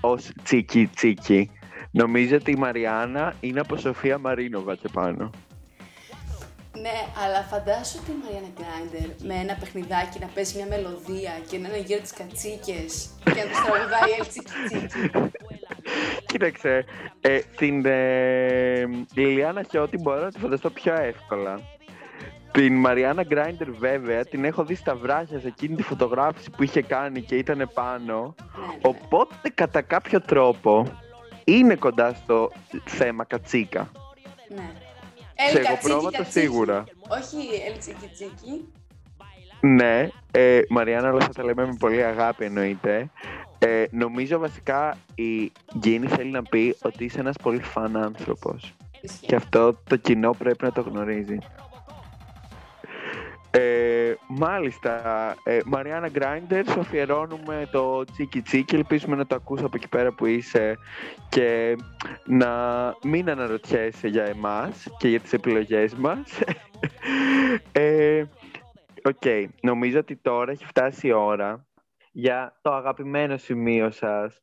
ως 0.00 0.30
Chiki 0.42 0.86
Chiki. 0.94 1.50
Νομίζω 1.90 2.36
ότι 2.36 2.50
η 2.50 2.56
Μαριάννα 2.56 3.34
είναι 3.40 3.60
από 3.60 3.76
Σοφία 3.76 4.18
Μαρίνοβα 4.18 4.74
και 4.74 4.88
πάνω. 4.92 5.30
Ναι, 6.80 7.24
αλλά 7.24 7.40
φαντάσου 7.40 7.98
τη 7.98 8.10
Μαριάννα 8.22 8.48
Γκράιντερ 8.54 9.26
με 9.26 9.34
ένα 9.34 9.54
παιχνιδάκι 9.60 10.18
να 10.20 10.26
παίζει 10.26 10.56
μια 10.56 10.66
μελωδία 10.66 11.32
και 11.48 11.58
να 11.58 11.68
είναι 11.68 11.78
γύρω 11.78 12.00
τις 12.00 12.12
κατσίκες 12.12 13.10
και 13.24 13.30
να 13.30 13.48
τους 13.48 13.60
τραγουδάει 13.64 14.10
El 14.20 14.26
Τσίκι 14.28 14.50
Τσίκι. 14.66 15.10
Κοίταξε, 16.26 16.84
ε, 17.20 17.38
την 17.56 17.86
ε, 17.86 18.84
Λιλιάνα 19.14 19.62
Χιώτη 19.62 19.98
μπορώ 19.98 20.20
να 20.20 20.30
τη 20.30 20.38
φανταστώ 20.38 20.70
πιο 20.70 20.94
εύκολα. 20.94 21.60
Την 22.56 22.74
Μαριάννα 22.74 23.22
Γκράιντερ 23.22 23.70
βέβαια 23.70 24.24
την 24.24 24.44
έχω 24.44 24.64
δει 24.64 24.74
στα 24.74 24.96
βράχια 24.96 25.40
σε 25.40 25.46
εκείνη 25.46 25.76
τη 25.76 25.82
φωτογράφηση 25.82 26.50
που 26.50 26.62
είχε 26.62 26.82
κάνει 26.82 27.20
και 27.22 27.36
ήταν 27.36 27.70
πάνω. 27.74 28.34
Ναι, 28.56 28.66
ναι. 28.66 28.72
Οπότε 28.82 29.48
κατά 29.54 29.82
κάποιο 29.82 30.20
τρόπο 30.20 30.86
είναι 31.44 31.74
κοντά 31.74 32.14
στο 32.14 32.50
θέμα 32.84 33.24
κατσίκα. 33.24 33.90
Ναι. 34.48 34.70
Σε 35.34 35.56
El 35.56 35.58
εγώ 35.58 35.66
κατσίκι, 35.68 35.88
πρόβατα 35.88 36.16
κατσίκι. 36.16 36.46
σίγουρα. 36.46 36.84
Όχι 37.08 37.36
El 37.72 37.78
Τσίκι 37.78 38.08
Τσίκι. 38.12 38.68
Ναι, 39.60 40.08
ε, 40.30 40.60
Μαριάννα 40.68 41.08
όλα 41.08 41.18
αυτά 41.18 41.32
τα 41.32 41.44
λέμε 41.44 41.66
με 41.66 41.76
πολύ 41.78 42.04
αγάπη 42.04 42.44
εννοείται. 42.44 43.10
Ε, 43.58 43.84
νομίζω 43.90 44.38
βασικά 44.38 44.96
η 45.14 45.52
Γκίνη 45.78 46.06
θέλει 46.06 46.30
να 46.30 46.42
πει 46.42 46.76
ότι 46.82 47.04
είσαι 47.04 47.20
ένας 47.20 47.36
πολύ 47.42 47.62
φαν 47.62 47.96
άνθρωπος. 47.96 48.74
Ισχύει. 49.00 49.26
Και 49.26 49.34
αυτό 49.34 49.78
το 49.88 49.96
κοινό 49.96 50.30
πρέπει 50.38 50.64
να 50.64 50.72
το 50.72 50.80
γνωρίζει. 50.80 51.38
Ε, 53.58 54.14
μάλιστα, 54.26 55.34
ε, 55.42 55.60
Μαριάννα 55.64 56.08
Γκράιντερ, 56.08 56.70
σου 56.70 56.80
αφιερώνουμε 56.80 57.68
το 57.72 58.04
τσίκι 58.04 58.42
τσίκι, 58.42 58.74
ελπίζουμε 58.74 59.16
να 59.16 59.26
το 59.26 59.34
ακούς 59.34 59.62
από 59.62 59.76
εκεί 59.76 59.88
πέρα 59.88 60.12
που 60.12 60.26
είσαι 60.26 60.78
και 61.28 61.76
να 62.24 62.50
μην 63.02 63.30
αναρωτιέσαι 63.30 64.08
για 64.08 64.24
εμάς 64.24 64.86
και 64.98 65.08
για 65.08 65.20
τις 65.20 65.32
επιλογές 65.32 65.94
μας. 65.94 66.40
ε, 67.72 68.24
Οκ, 69.02 69.22
νομίζω 69.60 69.98
ότι 69.98 70.16
τώρα 70.16 70.50
έχει 70.52 70.64
φτάσει 70.66 71.06
η 71.06 71.12
ώρα 71.12 71.66
για 72.12 72.58
το 72.62 72.72
αγαπημένο 72.72 73.36
σημείο 73.36 73.90
σας 73.90 74.40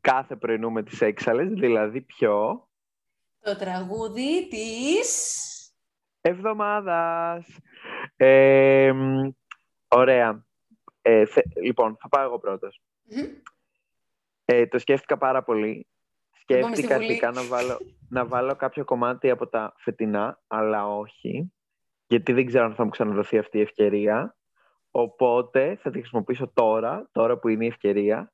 κάθε 0.00 0.36
πρωινού 0.36 0.70
με 0.72 0.82
τις 0.82 1.00
έξαλες, 1.00 1.48
δηλαδή 1.48 2.00
ποιο; 2.00 2.68
Το 3.40 3.56
τραγούδι 3.56 4.48
της... 4.48 5.42
εβδομάδας. 6.20 7.46
Ε, 8.26 8.92
μ, 8.92 9.28
ωραία. 9.88 10.46
Ε, 11.02 11.24
θε- 11.26 11.56
λοιπόν, 11.62 11.96
θα 12.00 12.08
πάω 12.08 12.24
εγώ 12.24 12.38
πρώτος. 12.38 12.80
Μμμ. 13.04 13.24
Ε, 14.44 14.66
το 14.66 14.78
σκέφτηκα 14.78 15.18
πάρα 15.18 15.42
πολύ. 15.42 15.86
στη 16.30 16.40
Σκέφτηκα 16.40 16.94
Βουλή. 16.94 17.06
αρχικά 17.06 17.30
να 17.30 17.42
βάλω, 17.42 17.78
να 18.08 18.26
βάλω 18.26 18.56
κάποιο 18.56 18.84
κομμάτι 18.84 19.30
από 19.30 19.46
τα 19.46 19.74
φετινά, 19.76 20.42
αλλά 20.46 20.88
όχι. 20.96 21.52
Γιατί 22.06 22.32
δεν 22.32 22.46
ξέρω 22.46 22.64
αν 22.64 22.74
θα 22.74 22.84
μου 22.84 22.90
ξαναδοθεί 22.90 23.38
αυτή 23.38 23.58
η 23.58 23.60
ευκαιρία. 23.60 24.36
Οπότε 24.90 25.78
θα 25.82 25.90
τη 25.90 25.98
χρησιμοποιήσω 25.98 26.48
τώρα, 26.54 27.08
τώρα 27.12 27.38
που 27.38 27.48
είναι 27.48 27.64
η 27.64 27.68
ευκαιρία. 27.68 28.32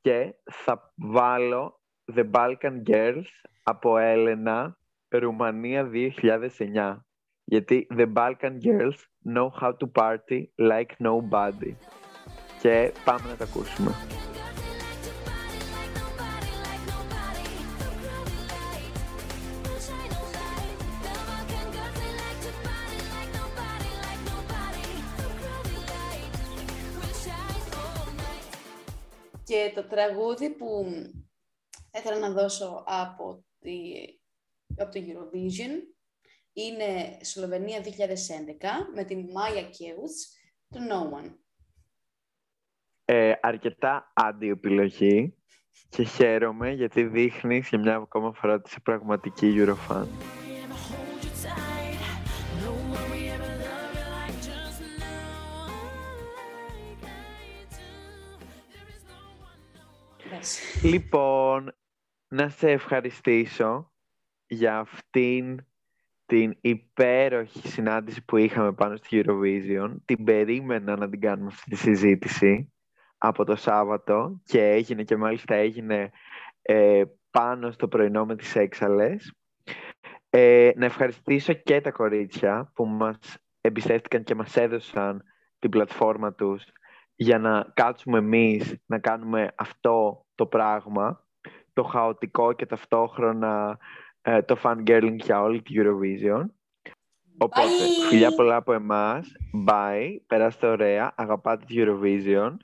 Και 0.00 0.34
θα 0.50 0.92
βάλω 0.96 1.80
The 2.14 2.30
Balkan 2.30 2.82
Girls 2.86 3.24
από 3.62 3.96
Έλενα, 3.98 4.78
Ρουμανία 5.08 5.90
2009. 5.92 7.04
Γιατί 7.44 7.86
The 7.90 8.12
Balkan 8.12 8.58
Girls 8.64 8.96
know 9.24 9.50
how 9.60 9.72
to 9.76 9.86
party 10.00 10.44
like 10.56 10.94
nobody. 10.98 11.74
Και 12.60 12.92
πάμε 13.04 13.28
να 13.28 13.36
τα 13.36 13.44
ακούσουμε. 13.44 13.94
Και 29.44 29.72
το 29.74 29.84
τραγούδι 29.84 30.50
που 30.50 30.86
ήθελα 31.92 32.18
να 32.18 32.30
δώσω 32.30 32.84
από, 32.86 33.44
τη, 33.58 33.72
από 34.76 34.92
το 34.92 35.00
Eurovision 35.00 35.70
είναι 36.52 37.18
Σλοβενία 37.20 37.80
2011 37.82 37.86
με 38.94 39.04
την 39.04 39.26
Maya 39.26 39.70
Κέουτς 39.70 40.36
του 40.68 40.78
No 40.78 41.18
One. 41.18 41.34
Ε, 43.04 43.32
αρκετά 43.40 44.12
αντιεπιλογή 44.14 45.36
και 45.88 46.02
χαίρομαι 46.02 46.70
γιατί 46.70 47.02
δείχνεις 47.04 47.68
για 47.68 47.78
μια 47.78 47.96
ακόμα 47.96 48.32
φορά 48.32 48.54
ότι 48.54 48.68
είσαι 48.68 48.80
πραγματική 48.80 49.54
Eurofan. 49.56 50.06
Πες. 60.30 60.60
Λοιπόν, 60.82 61.76
να 62.28 62.48
σε 62.48 62.70
ευχαριστήσω 62.70 63.92
για 64.46 64.78
αυτήν 64.78 65.66
την 66.32 66.56
υπέροχη 66.60 67.68
συνάντηση 67.68 68.24
που 68.24 68.36
είχαμε 68.36 68.72
πάνω 68.72 68.96
στη 68.96 69.24
Eurovision. 69.24 69.96
Την 70.04 70.24
περίμενα 70.24 70.96
να 70.96 71.08
την 71.08 71.20
κάνουμε 71.20 71.46
αυτή 71.46 71.70
τη 71.70 71.76
συζήτηση 71.76 72.72
από 73.18 73.44
το 73.44 73.56
Σάββατο 73.56 74.40
και 74.44 74.68
έγινε 74.68 75.02
και 75.02 75.16
μάλιστα 75.16 75.54
έγινε 75.54 76.10
ε, 76.62 77.02
πάνω 77.30 77.70
στο 77.70 77.88
πρωινό 77.88 78.26
με 78.26 78.36
τις 78.36 78.56
έξαλες. 78.56 79.32
Ε, 80.30 80.70
να 80.76 80.84
ευχαριστήσω 80.84 81.52
και 81.52 81.80
τα 81.80 81.90
κορίτσια 81.90 82.72
που 82.74 82.86
μας 82.86 83.18
εμπιστεύτηκαν 83.60 84.24
και 84.24 84.34
μας 84.34 84.56
έδωσαν 84.56 85.22
την 85.58 85.70
πλατφόρμα 85.70 86.34
τους 86.34 86.64
για 87.14 87.38
να 87.38 87.70
κάτσουμε 87.74 88.18
εμείς 88.18 88.76
να 88.86 88.98
κάνουμε 88.98 89.52
αυτό 89.54 90.26
το 90.34 90.46
πράγμα, 90.46 91.26
το 91.72 91.82
χαοτικό 91.82 92.52
και 92.52 92.66
ταυτόχρονα 92.66 93.78
ε, 94.22 94.42
το 94.42 94.56
fangirling 94.62 95.16
για 95.16 95.42
όλη 95.42 95.62
τη 95.62 95.74
Eurovision. 95.76 96.44
Οπότε, 97.38 97.66
Bye! 97.66 98.08
φιλιά 98.08 98.34
πολλά 98.34 98.56
από 98.56 98.72
εμάς. 98.72 99.32
Bye. 99.68 100.16
Περάστε 100.26 100.66
ωραία. 100.66 101.12
Αγαπάτε 101.14 101.64
τη 101.64 101.74
Eurovision. 101.76 102.56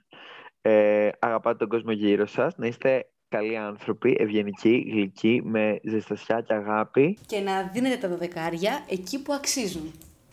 Ε, 0.61 1.09
αγαπάτε 1.18 1.57
τον 1.57 1.68
κόσμο 1.68 1.92
γύρω 1.92 2.27
σας. 2.27 2.57
Να 2.57 2.66
είστε 2.66 3.11
καλοί 3.29 3.57
άνθρωποι, 3.57 4.16
ευγενικοί, 4.18 4.87
γλυκοί, 4.92 5.40
με 5.44 5.81
ζεστασιά 5.83 6.40
και 6.40 6.55
αγάπη. 6.55 7.18
Και 7.27 7.40
να 7.40 7.62
δίνετε 7.62 7.97
τα 7.97 8.09
δωδεκάρια 8.09 8.85
εκεί 8.88 9.23
που 9.23 9.33
αξίζουν. 9.33 9.92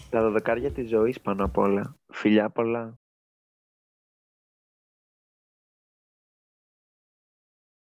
Τα 0.10 0.22
δωδεκάρια 0.22 0.72
της 0.72 0.90
ζωής 0.90 1.22
πάνω 1.22 1.46
απ' 1.46 1.58
όλα. 1.58 1.96
Φιλιά 2.14 2.50
πολλά. 2.50 3.00